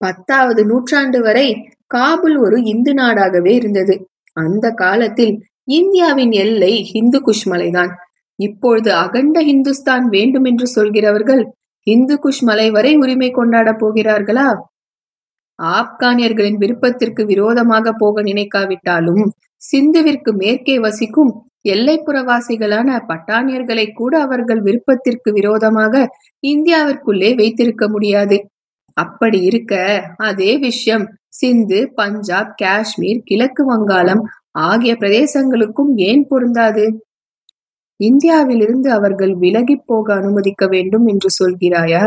[0.00, 1.48] பத்தாவது நூற்றாண்டு வரை
[1.94, 3.94] காபுல் ஒரு இந்து நாடாகவே இருந்தது.
[4.36, 5.34] அந்த காலத்தில்
[5.68, 7.92] இந்தியாவின் எல்லை இந்து குஷ் மலைதான்
[8.38, 11.42] இப்பொழுது அகண்ட இந்துஸ்தான் வேண்டும் என்று சொல்கிறவர்கள்
[11.86, 14.48] இந்து குஷ் மலை வரை உரிமை கொண்டாடப் போகிறார்களா?
[15.58, 19.24] ஆப்கானியர்களின் விருப்பத்திற்கு விரோதமாக போக நினைக்காவிட்டாலும்
[19.62, 21.32] சிந்துவிற்கு மேற்கே வசிக்கும்
[21.68, 25.94] எல்லைப்புறவாசிகளான பட்டானியர்களை கூட அவர்கள் விருப்பத்திற்கு விரோதமாக
[26.42, 28.36] இந்தியாவிற்குள்ளே வைத்திருக்க முடியாது.
[28.96, 29.74] அப்படி இருக்க
[30.18, 34.22] அதே விஷயம் சிந்து பஞ்சாப் காஷ்மீர் கிழக்கு வங்காளம்
[34.60, 36.84] ஆகிய பிரதேசங்களுக்கும் ஏன் பொருந்தாது?
[38.00, 42.04] இந்தியாவிலிருந்து அவர்கள் விலகிப் போக அனுமதிக்க வேண்டும் என்று சொல்கிறாயா?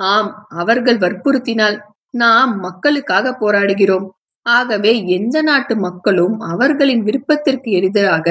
[0.00, 1.76] ஆம் அவர்கள் வற்புறுத்தினால்
[2.14, 4.06] நாம் மக்களுக்காக போராடுகிறோம்.
[4.46, 8.26] ஆகவே எந்த நாட்டு மக்களும் அவர்களின் விருப்பத்திற்கு எதிராக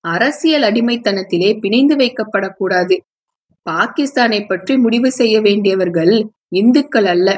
[0.00, 2.96] அரசியல் அடிமைத்தனத்திலே பிணைந்து வைக்கப்படக்கூடாது.
[3.66, 6.14] பாகிஸ்தானை பற்றி முடிவு செய்ய வேண்டியவர்கள்
[6.48, 7.28] இந்துக்கள் அல்ல.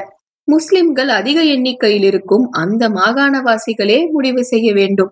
[0.47, 5.11] முஸ்லிம்கள் அதிக எண்ணிக்கையில் இருக்கும் அந்த மாகாணவாசிகளே முடிவு செய்ய வேண்டும்.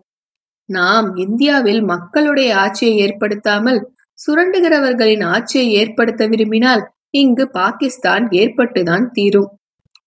[0.70, 3.80] நாம் இந்தியாவில் மக்களுடைய ஆட்சியை ஏற்படுத்தாமல்
[4.20, 9.50] சுரண்டுகிறவர்களின் ஆட்சியை ஏற்படுத்த விரும்பினால் இங்கு பாகிஸ்தான் ஏற்பட்டுதான் தீரும்.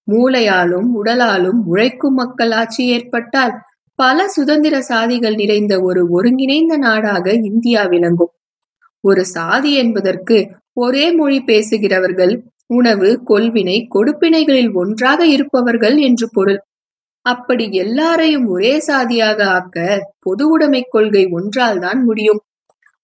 [0.09, 3.55] மூளையாலும் உடலாலும் உழைக்கும் மக்கள் ஆட்சி ஏற்பட்டால்
[3.95, 8.33] பல சுதந்திர சாதிகள் நிறைந்த ஒரு ஒருங்கிணைந்த நாடாக இந்தியா விளங்கும்.
[9.01, 10.37] ஒரு சாதி என்பதற்கு
[10.73, 12.35] ஒரே மொழி பேசுகிறவர்கள்
[12.67, 16.61] உணவு கொள்வினை கொடுப்பினைகளில் ஒன்றாக இருப்பவர்கள் என்று பொருள்.
[17.27, 19.79] அப்படி எல்லாரையும் ஒரே சாதியாக ஆக்க
[20.19, 22.41] பொது உடைமை கொள்கை ஒன்றால் தான் முடியும்.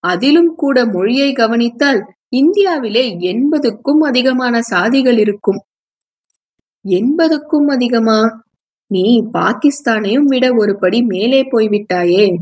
[0.04, 2.00] அதிலும் கூட மொழியை கவனித்தால்
[2.36, 5.60] இந்தியாவிலே எண்பதுக்கும் அதிகமான சாதிகள் இருக்கும்.
[6.86, 8.42] எண்பதுக்கும் அதிகமா?
[8.86, 12.34] நீ பாகிஸ்தானையும் விட ஒரு படி மேலே போய்விட்டாயே.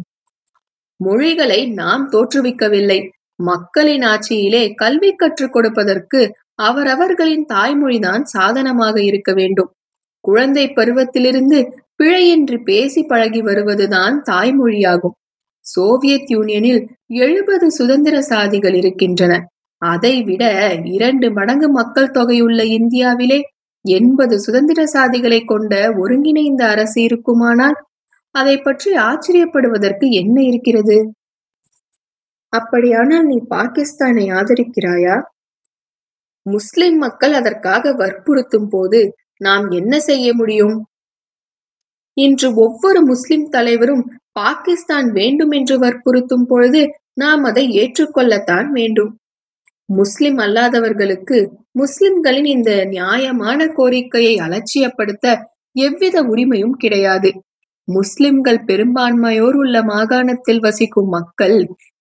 [0.96, 3.08] மொழிகளை நாம் தோற்றுவிக்கவில்லை.
[3.42, 9.72] மக்களின் ஆட்சியிலே கல்வி கற்றுக் கொடுப்பதற்கு அவரவர்களின் தாய்மொழிதான் சாதனமாக இருக்க வேண்டும்.
[10.20, 11.72] குழந்தை பருவத்திலிருந்து
[12.02, 15.16] பிழையின்றி பேசி பழகி வருவதுதான் தாய்மொழியாகும்.
[15.60, 19.46] சோவியத் யூனியனில் எழுபது சுதந்திர சாதிகள் இருக்கின்றன.
[19.78, 23.42] அதை விட இரண்டு மடங்கு மக்கள் தொகையுள்ள இந்தியாவிலே
[23.84, 27.76] எண்பது சுதந்திர சாதிகளை கொண்ட ஒருங்கிணைந்த அரசு இருக்குமானால்
[28.30, 30.96] அதை பற்றி ஆச்சரியப்படுவதற்கு என்ன இருக்கிறது?
[32.52, 35.16] அப்படியானால் நீ பாகிஸ்தானை ஆதரிக்கிறாயா?
[36.46, 39.00] முஸ்லிம் மக்கள் அதற்காக வற்புறுத்தும் போது
[39.36, 40.76] நாம் என்ன செய்ய முடியும்?
[42.16, 46.82] இன்று ஒவ்வொரு முஸ்லிம் தலைவரும் பாகிஸ்தான் வேண்டும் என்று வற்புறுத்தும் பொழுது
[47.14, 49.12] நாம் அதை ஏற்றுக்கொள்ளத்தான் வேண்டும்.
[49.88, 51.38] முஸ்லிம் அல்லாதவர்களுக்கு
[51.72, 55.26] முஸ்லிம்களின் இந்த நியாயமான கோரிக்கையை அலட்சியப்படுத்த
[55.76, 57.30] எவ்வித உரிமையும் கிடையாது.
[57.88, 61.56] முஸ்லிம்கள் பெரும்பான்மையோர் உள்ள மாகாணத்தில் வசிக்கும் மக்கள்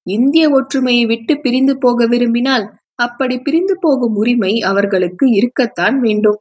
[0.08, 2.66] இந்திய ஒற்றுமையை விட்டு பிரிந்து போக விரும்பினால்
[2.96, 6.40] அப்படி பிரிந்து போகும் உரிமை அவர்களுக்கு இருக்கத்தான் வேண்டும்.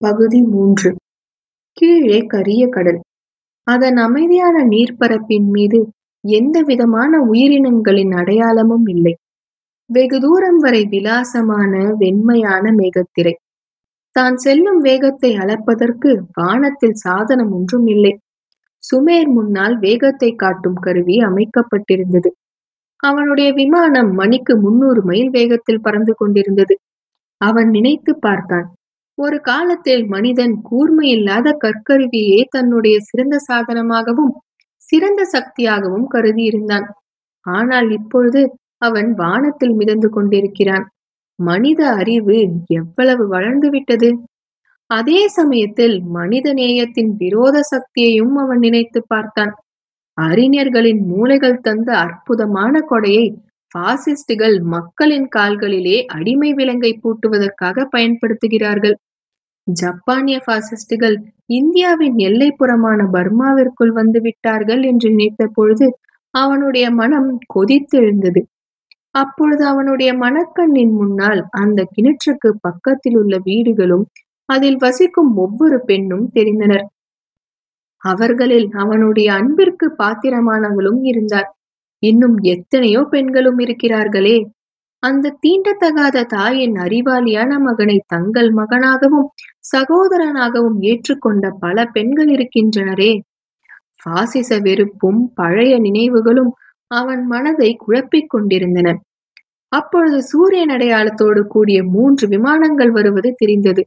[0.00, 0.90] பகுதி மூன்று.
[1.76, 3.00] கீழே கரிய கடல்.
[3.66, 5.78] அதன் அமைதியான நீர்ப்பரப்பின் மீது
[6.24, 9.14] எந்த விதமான உயிரினங்களின் அடையாளமும் இல்லை.
[9.90, 13.34] வெகு தூரம் வரை விலாசமான வெண்மையான மேகத்திரை.
[14.16, 18.12] தான் செல்லும் வேகத்தை அளப்பதற்கு வானத்தில் சாதனம் ஒன்றும் இல்லை.
[18.82, 22.30] சுமேர் முன்னால் வேகத்தை காட்டும் கருவி அமைக்கப்பட்டிருந்தது.
[23.02, 26.74] அவனுடைய விமானம் மணிக்கு முன்னூறு மைல் வேகத்தில் பறந்து கொண்டிருந்தது.
[27.40, 28.66] அவன் நினைத்து பார்த்தான்.
[29.18, 34.32] ஒரு காலத்தில் மனிதன் கூர்மையில்லாத கற்கருவியே தன்னுடைய சிறந்த சாதனமாகவும்
[34.88, 36.86] சிறந்த சக்தியாகவும் கருதி இருந்தான்
[37.46, 38.40] ஆனால் இப்பொழுது
[38.78, 40.84] அவன் வானத்தில் மிதந்து கொண்டிருக்கிறான்.
[41.38, 42.38] மனித அறிவு
[42.72, 44.10] எவ்வளவு வளர்ந்து விட்டது?
[44.90, 49.52] அதே சமயத்தில் மனித நேயத்தின் விரோத சக்தியையும் அவன் நினைத்து பார்த்தான்.
[50.18, 53.26] அறிஞர்களின் மூளைகள் தந்த அற்புதமான கொடையை
[53.74, 58.96] பாசிஸ்டுகள் மக்களின் கால்களிலே அடிமை விலங்கை பூட்டுவதற்காக பயன்படுத்துகிறார்கள்.
[59.66, 61.16] ஜப்பானிய பாசிஸ்டுகள்
[61.50, 65.86] இந்தியாவின் எல்லைப்புறமான பர்மாவிற்குள் வந்து விட்டார்கள் என்று நினைத்த பொழுது
[66.34, 68.40] அவனுடைய மனம் கொதித்தெழுந்தது.
[69.14, 74.04] அப்பொழுது அவனுடைய மனக்கண்ணின் முன்னால் அந்த கிணற்றுக்கு பக்கத்தில் உள்ள வீடுகளும்
[74.48, 76.86] அதில் வசிக்கும் ஒவ்வொரு பெண்ணும் தெரிந்தனர்.
[78.02, 81.48] அவர்களில் அவனுடைய அன்பிற்கு பாத்திரமானவளும் இருந்தார்
[82.02, 84.36] இன்னும் எத்தனையோ பெண்களும் இருக்கிறார்களே.
[85.02, 89.28] அந்த தீண்டத்தகாத தாயின் அறிவாளியான மகனை தங்கள் மகனாகவும்
[89.64, 93.12] சகோதரனாகவும் ஏற்றுக்கொண்ட பல பெண்கள் இருக்கின்றனரே.
[94.02, 96.52] பாசிச வெறுப்பும் பழைய நினைவுகளும்
[96.90, 98.88] அவன் மனதை குழப்பிக் கொண்டிருந்தன.
[99.72, 103.82] அப்பொழுது சூரியன் அடையாளத்தோடு கூடிய மூன்று விமானங்கள் வருவது தெரிந்தது.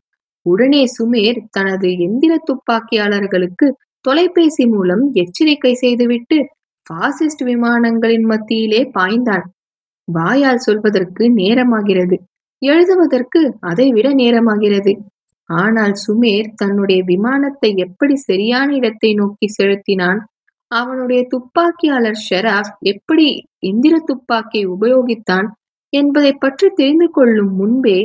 [0.45, 3.67] உடனே சுமேர் தனது எந்திர துப்பாக்கியாளர்களுக்கு
[4.01, 6.38] தொலைபேசி மூலம் எச்சரிக்கை செய்துவிட்டு
[6.86, 9.45] பாசிஸ்ட் விமானங்களின் மத்தியிலே பாய்ந்தான்
[10.07, 12.17] வாயால் சொல்வதற்கு நேரமாகிறது.
[12.61, 14.93] எழுதுவதற்கு அதைவிட நேரமாகிறது.
[15.49, 20.19] ஆனால் சுமேர் தன்னுடைய விமானத்தை எப்படி சரியான இடத்தை நோக்கி செலுத்தினான்?
[20.71, 23.27] அவனுடைய துப்பாக்கியாளர் ஷெராப் எப்படி
[23.67, 25.47] எந்திர துப்பாக்கியை உபயோகித்தான்
[25.93, 27.99] என்பதை பற்றி தெரிந்து கொள்ளும் முன்பே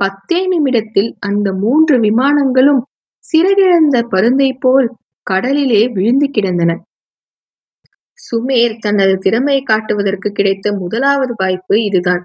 [0.00, 2.82] பத்தே நிமிடத்தில் அந்த மூன்று விமானங்களும்
[3.24, 4.88] சிறகிழந்த பருந்தை போல்
[5.26, 6.70] கடலிலே விழுந்து கிடந்தன.
[8.18, 12.22] சுமேர் தனது திறமையை காட்டுவதற்கு கிடைத்த முதலாவது வாய்ப்பு இதுதான்.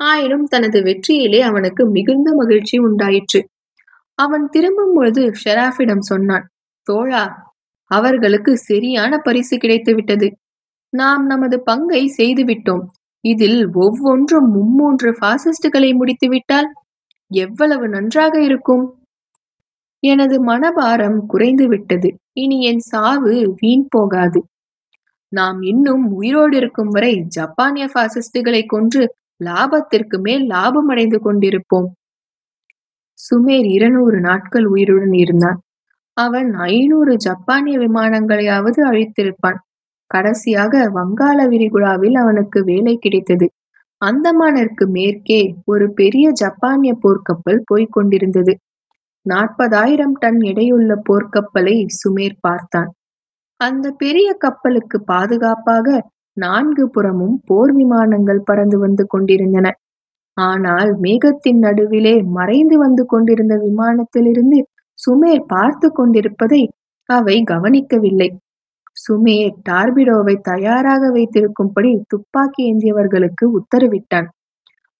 [0.00, 3.40] ஆயினும் தனது வெற்றியிலே அவனுக்கு மிகுந்த மகிழ்ச்சி உண்டாயிற்று.
[4.20, 6.46] அவன் திரும்பும் பொழுது ஷெராஃபிடம் சொன்னான்
[6.86, 7.24] தோழா
[7.90, 10.28] அவர்களுக்கு சரியான பரிசு கிடைத்து விட்டது
[10.92, 12.84] நாம் நமது பங்கை செய்துவிட்டோம்.
[13.24, 16.68] இதில் ஒவ்வொன்றும் மும்மூன்று பாசிஸ்டுகளை முடித்துவிட்டால்
[17.30, 18.84] எவ்வளவு நன்றாக இருக்கும்?
[20.02, 24.40] எனது மனபாரம் குறைந்து விட்டது இனி என் சாவு வீண் போகாது.
[25.32, 29.02] நாம் இன்னும் உயிரோடு இருக்கும் வரை ஜப்பானிய பாசிஸ்டுகளை கொன்று
[29.44, 31.88] லாபத்திற்கு மேல் லாபம் அடைந்து கொண்டிருப்போம்.
[33.30, 35.58] சுமேர் இருநூறு நாட்கள் உயிருடன் இருந்தான்.
[36.16, 39.58] அவன் ஐநூறு ஜப்பானிய விமானங்களையாவது அழித்திருப்பான்.
[40.06, 43.46] கடைசியாக வங்காள விரிகுடாவில் அவனுக்கு வேலை கிடைத்தது.
[44.04, 48.54] அந்தமானிற்கு மேற்கே ஒரு பெரிய ஜப்பானிய போர்க்கப்பல் போய்க் கொண்டிருந்தது.
[49.26, 52.90] நாற்பதாயிரம் டன் எடையுள்ள போர்க்கப்பலை சுமேர் பார்த்தான்.
[53.60, 59.68] அந்த பெரிய கப்பலுக்கு பாதுகாப்பாக நான்கு புறமும் போர் விமானங்கள் பறந்து வந்து கொண்டிருந்தன.
[60.40, 64.58] ஆனால் மேகத்தின் நடுவிலே மறைந்து வந்து கொண்டிருந்த விமானத்திலிருந்து
[64.98, 66.62] சுமேர் பார்த்து கொண்டிருப்பதை
[67.08, 68.28] அவை கவனிக்கவில்லை.
[68.96, 74.28] சுமேர் டார்பிடோவை தயாராக வைத்திருக்கும்படி துப்பாக்கி ஏந்தியவர்களுக்கு உத்தரவிட்டான்.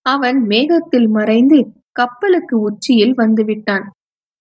[0.07, 1.59] அவன் மேகத்தில் மறைந்து
[1.93, 3.84] கப்பலுக்கு உச்சியில் வந்துவிட்டான்.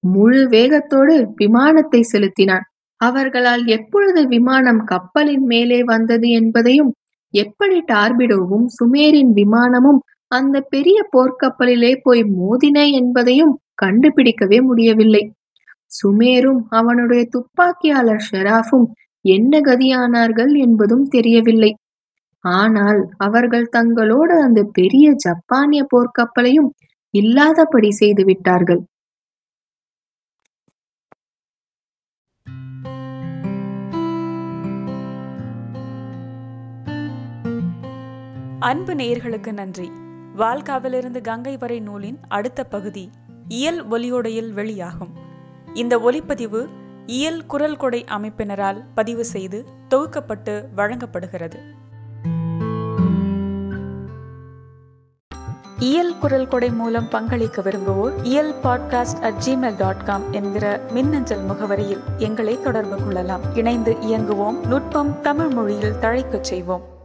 [0.04, 2.66] முழு வேகத்தோடு விமானத்தை செலுத்தினான்.
[3.02, 6.91] அவர்களால் எப்பொழுது விமானம் கப்பலின் மேலே வந்தது என்பதையும்
[7.34, 10.00] எப்படி டார்பிடோவும் சுமேரின் விமானமும்
[10.32, 15.32] அந்த பெரிய போர்க்கப்பலிலே போய் மோதின என்பதையும் கண்டுபிடிக்கவே முடியவில்லை.
[15.91, 18.88] சுமேரும் அவனுடைய துப்பாக்கியாளர் ஷெராஃபும்
[19.21, 21.71] என்ன கதியானார்கள் என்பதும் தெரியவில்லை.
[22.43, 26.69] ஆனால் அவர்கள் தங்களோடு அந்த பெரிய ஜப்பானிய போர்க்கப்பலையும்
[27.13, 28.82] இல்லாதபடி செய்து விட்டார்கள்.
[38.59, 39.89] அன்பு நேயர்களுக்கு நன்றி.
[40.40, 43.10] வால்காவிலிருந்து கங்கை வரை நூலின் அடுத்த பகுதி
[43.48, 45.14] இயல் ஒலியோடையில் வெளியாகும்.
[45.74, 46.68] இந்த ஒலிப்பதிவு
[47.06, 51.60] இயல் குரல் கொடை அமைப்பினரால் பதிவு செய்து தொகுக்கப்பட்டு வழங்கப்படுகிறது.
[55.80, 62.02] இயல் குரல் கொடை மூலம் பங்களிக்க விரும்புவோர் Iyal podcast at Gmail dot com என்கிற மின்னஞ்சல் முகவரியில்
[62.18, 63.56] எங்களை தொடர்பு கொள்ளலாம்.
[63.56, 64.68] இணைந்து இயங்குவோம்.
[64.68, 66.98] நுட்பம் தமிழ் மொழியில் தழைக்கச் செய்வோம்.